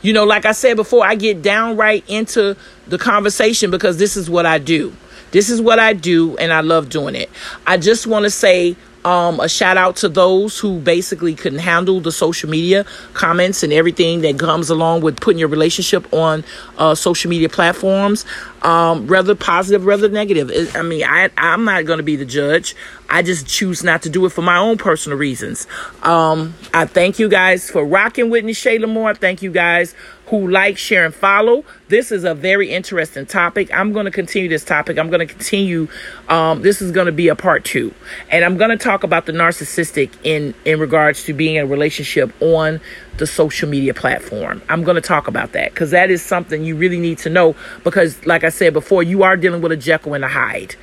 You 0.01 0.13
know, 0.13 0.23
like 0.25 0.45
I 0.45 0.51
said 0.51 0.75
before, 0.75 1.05
I 1.05 1.15
get 1.15 1.41
downright 1.41 2.03
into 2.07 2.55
the 2.87 2.97
conversation 2.97 3.71
because 3.71 3.97
this 3.97 4.17
is 4.17 4.29
what 4.29 4.45
I 4.45 4.57
do. 4.57 4.93
This 5.31 5.49
is 5.49 5.61
what 5.61 5.79
I 5.79 5.93
do, 5.93 6.35
and 6.37 6.51
I 6.51 6.61
love 6.61 6.89
doing 6.89 7.15
it. 7.15 7.29
I 7.65 7.77
just 7.77 8.05
want 8.05 8.25
to 8.25 8.29
say 8.29 8.75
um, 9.05 9.39
a 9.39 9.49
shout 9.49 9.77
out 9.77 9.95
to 9.97 10.09
those 10.09 10.59
who 10.59 10.79
basically 10.79 11.33
couldn't 11.35 11.59
handle 11.59 11.99
the 11.99 12.11
social 12.11 12.49
media 12.49 12.85
comments 13.13 13.63
and 13.63 13.73
everything 13.73 14.21
that 14.21 14.39
comes 14.39 14.69
along 14.69 15.01
with 15.01 15.19
putting 15.19 15.39
your 15.39 15.47
relationship 15.47 16.11
on 16.13 16.43
uh, 16.77 16.93
social 16.95 17.29
media 17.29 17.49
platforms, 17.49 18.25
um, 18.61 19.07
rather 19.07 19.35
positive, 19.35 19.85
rather 19.85 20.09
negative. 20.09 20.75
I 20.75 20.81
mean, 20.81 21.03
I, 21.03 21.29
I'm 21.37 21.63
not 21.63 21.85
going 21.85 21.97
to 21.97 22.03
be 22.03 22.15
the 22.15 22.25
judge. 22.25 22.75
I 23.09 23.21
just 23.23 23.47
choose 23.47 23.83
not 23.83 24.03
to 24.03 24.09
do 24.09 24.25
it 24.25 24.29
for 24.31 24.41
my 24.41 24.57
own 24.57 24.77
personal 24.77 25.17
reasons. 25.17 25.67
Um, 26.03 26.53
I 26.73 26.85
thank 26.85 27.19
you 27.19 27.27
guys 27.27 27.69
for 27.69 27.85
rocking 27.85 28.29
with 28.29 28.45
me, 28.45 28.53
Shayla 28.53 28.87
Moore. 28.87 29.13
Thank 29.13 29.41
you 29.41 29.51
guys 29.51 29.95
who 30.27 30.47
like, 30.47 30.77
share, 30.77 31.05
and 31.05 31.13
follow. 31.13 31.65
This 31.89 32.09
is 32.09 32.23
a 32.23 32.33
very 32.33 32.71
interesting 32.71 33.25
topic. 33.25 33.69
I'm 33.73 33.91
going 33.91 34.05
to 34.05 34.11
continue 34.11 34.47
this 34.47 34.63
topic. 34.63 34.97
I'm 34.97 35.09
going 35.09 35.19
to 35.19 35.25
continue. 35.25 35.89
Um, 36.29 36.61
this 36.61 36.81
is 36.81 36.93
going 36.93 37.07
to 37.07 37.11
be 37.11 37.27
a 37.27 37.35
part 37.35 37.65
two, 37.65 37.93
and 38.29 38.45
I'm 38.45 38.55
going 38.55 38.69
to 38.69 38.77
talk 38.77 39.03
about 39.03 39.25
the 39.25 39.33
narcissistic 39.33 40.09
in 40.23 40.53
in 40.63 40.79
regards 40.79 41.25
to 41.25 41.33
being 41.33 41.55
in 41.55 41.65
a 41.65 41.67
relationship 41.67 42.33
on 42.41 42.79
the 43.17 43.27
social 43.27 43.69
media 43.69 43.93
platform. 43.93 44.61
I'm 44.69 44.83
going 44.83 44.95
to 44.95 45.01
talk 45.01 45.27
about 45.27 45.51
that 45.53 45.73
because 45.73 45.91
that 45.91 46.09
is 46.09 46.21
something 46.21 46.63
you 46.63 46.75
really 46.75 46.99
need 46.99 47.17
to 47.19 47.29
know. 47.29 47.55
Because, 47.83 48.25
like 48.25 48.43
I 48.43 48.49
said 48.49 48.73
before, 48.73 49.03
you 49.03 49.23
are 49.23 49.37
dealing 49.37 49.61
with 49.61 49.71
a 49.71 49.77
Jekyll 49.77 50.13
and 50.13 50.23
a 50.23 50.29
Hyde, 50.29 50.75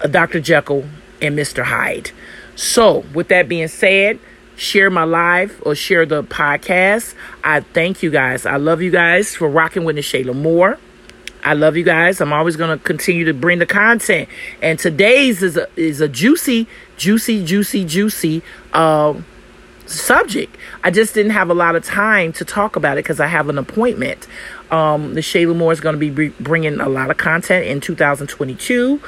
a 0.00 0.08
Dr. 0.08 0.40
Jekyll 0.40 0.84
and 1.20 1.36
Mr. 1.38 1.64
Hyde. 1.64 2.10
So, 2.56 3.04
with 3.12 3.28
that 3.28 3.48
being 3.48 3.68
said 3.68 4.18
share 4.56 4.90
my 4.90 5.04
live 5.04 5.60
or 5.64 5.74
share 5.74 6.06
the 6.06 6.22
podcast. 6.22 7.14
I 7.42 7.60
thank 7.60 8.02
you 8.02 8.10
guys. 8.10 8.46
I 8.46 8.56
love 8.56 8.82
you 8.82 8.90
guys 8.90 9.34
for 9.34 9.48
rocking 9.48 9.84
with 9.84 9.96
Shayla 9.96 10.34
Moore. 10.34 10.78
I 11.42 11.52
love 11.52 11.76
you 11.76 11.84
guys. 11.84 12.20
I'm 12.20 12.32
always 12.32 12.56
going 12.56 12.76
to 12.76 12.82
continue 12.82 13.26
to 13.26 13.34
bring 13.34 13.58
the 13.58 13.66
content. 13.66 14.28
And 14.62 14.78
today's 14.78 15.42
is 15.42 15.58
a, 15.58 15.68
is 15.76 16.00
a 16.00 16.08
juicy, 16.08 16.66
juicy, 16.96 17.44
juicy, 17.44 17.84
juicy 17.84 18.42
uh, 18.72 19.14
subject. 19.86 20.56
I 20.82 20.90
just 20.90 21.14
didn't 21.14 21.32
have 21.32 21.50
a 21.50 21.54
lot 21.54 21.76
of 21.76 21.84
time 21.84 22.32
to 22.34 22.44
talk 22.44 22.76
about 22.76 22.98
it 22.98 23.04
because 23.04 23.20
I 23.20 23.26
have 23.26 23.48
an 23.48 23.58
appointment. 23.58 24.26
Um, 24.70 25.14
the 25.14 25.20
Shayla 25.20 25.54
Moore 25.56 25.72
is 25.72 25.80
going 25.80 25.98
to 25.98 26.10
be 26.10 26.28
bringing 26.40 26.80
a 26.80 26.88
lot 26.88 27.10
of 27.10 27.16
content 27.16 27.66
in 27.66 27.80
2022. 27.80 29.00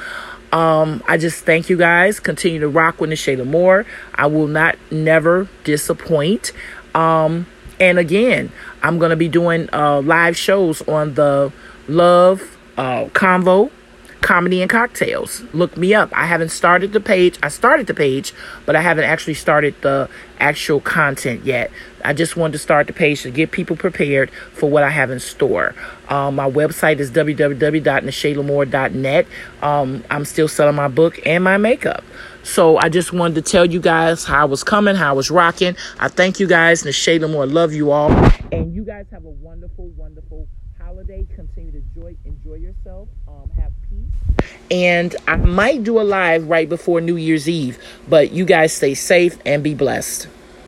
Um, 0.51 1.03
I 1.07 1.17
just 1.17 1.43
thank 1.43 1.69
you 1.69 1.77
guys. 1.77 2.19
Continue 2.19 2.59
to 2.61 2.69
rock 2.69 3.01
with 3.01 3.09
the 3.09 3.15
Shayla 3.15 3.45
Moore. 3.45 3.85
I 4.15 4.27
will 4.27 4.47
not 4.47 4.77
never 4.91 5.47
disappoint. 5.63 6.53
Um, 6.95 7.47
and 7.79 7.99
again, 7.99 8.51
I'm 8.81 8.97
gonna 8.97 9.15
be 9.15 9.27
doing 9.29 9.69
uh, 9.73 10.01
live 10.01 10.37
shows 10.37 10.81
on 10.87 11.15
the 11.15 11.51
Love 11.87 12.57
uh, 12.77 13.05
Convo 13.07 13.71
Comedy 14.21 14.61
and 14.61 14.69
Cocktails. 14.69 15.43
Look 15.53 15.77
me 15.77 15.93
up. 15.93 16.09
I 16.13 16.25
haven't 16.25 16.49
started 16.49 16.91
the 16.93 16.99
page. 16.99 17.37
I 17.43 17.49
started 17.49 17.85
the 17.87 17.93
page, 17.93 18.33
but 18.65 18.75
I 18.75 18.81
haven't 18.81 19.03
actually 19.05 19.35
started 19.35 19.75
the 19.81 20.09
actual 20.39 20.79
content 20.79 21.45
yet. 21.45 21.69
I 22.03 22.13
just 22.13 22.35
wanted 22.37 22.53
to 22.53 22.59
start 22.59 22.85
the 22.87 22.93
page 22.93 23.23
to 23.23 23.31
get 23.31 23.51
people 23.51 23.75
prepared 23.75 24.31
for 24.53 24.69
what 24.69 24.83
I 24.83 24.89
have 24.89 25.11
in 25.11 25.19
store. 25.19 25.75
Um, 26.09 26.35
my 26.35 26.49
website 26.49 26.99
is 26.99 27.11
www.nashaylamore.net. 27.11 29.27
Um, 29.61 30.03
I'm 30.09 30.25
still 30.25 30.47
selling 30.47 30.75
my 30.75 30.87
book 30.87 31.19
and 31.25 31.43
my 31.43 31.57
makeup. 31.57 32.03
So 32.43 32.77
I 32.77 32.87
just 32.87 33.11
wanted 33.11 33.35
to 33.35 33.41
tell 33.41 33.65
you 33.65 33.81
guys 33.81 34.23
how 34.23 34.43
I 34.43 34.45
was 34.45 34.63
coming, 34.63 34.95
how 34.95 35.09
I 35.09 35.13
was 35.13 35.29
rocking. 35.29 35.75
I 35.99 36.07
thank 36.07 36.39
you 36.39 36.47
guys. 36.47 36.83
Ne'Che 36.83 37.19
La'Mour, 37.19 37.51
love 37.51 37.73
you 37.73 37.91
all. 37.91 38.09
And 38.53 38.73
you 38.73 38.85
guys 38.85 39.05
have 39.11 39.25
a 39.25 39.29
wonderful, 39.29 39.89
wonderful 39.97 40.47
holiday. 40.87 41.27
Continue 41.35 41.71
to 41.71 41.77
enjoy, 41.77 42.15
enjoy 42.23 42.55
yourself. 42.55 43.09
Um, 43.27 43.49
have 43.59 43.73
peace. 43.89 44.47
And 44.71 45.15
I 45.27 45.35
might 45.35 45.83
do 45.83 45.99
a 45.99 46.03
live 46.03 46.47
right 46.47 46.67
before 46.67 47.01
New 47.01 47.17
Year's 47.17 47.49
Eve. 47.49 47.77
But 48.07 48.31
you 48.31 48.45
guys 48.45 48.71
stay 48.73 48.93
safe 48.93 49.37
and 49.45 49.63
be 49.63 49.73
blessed. 49.73 50.29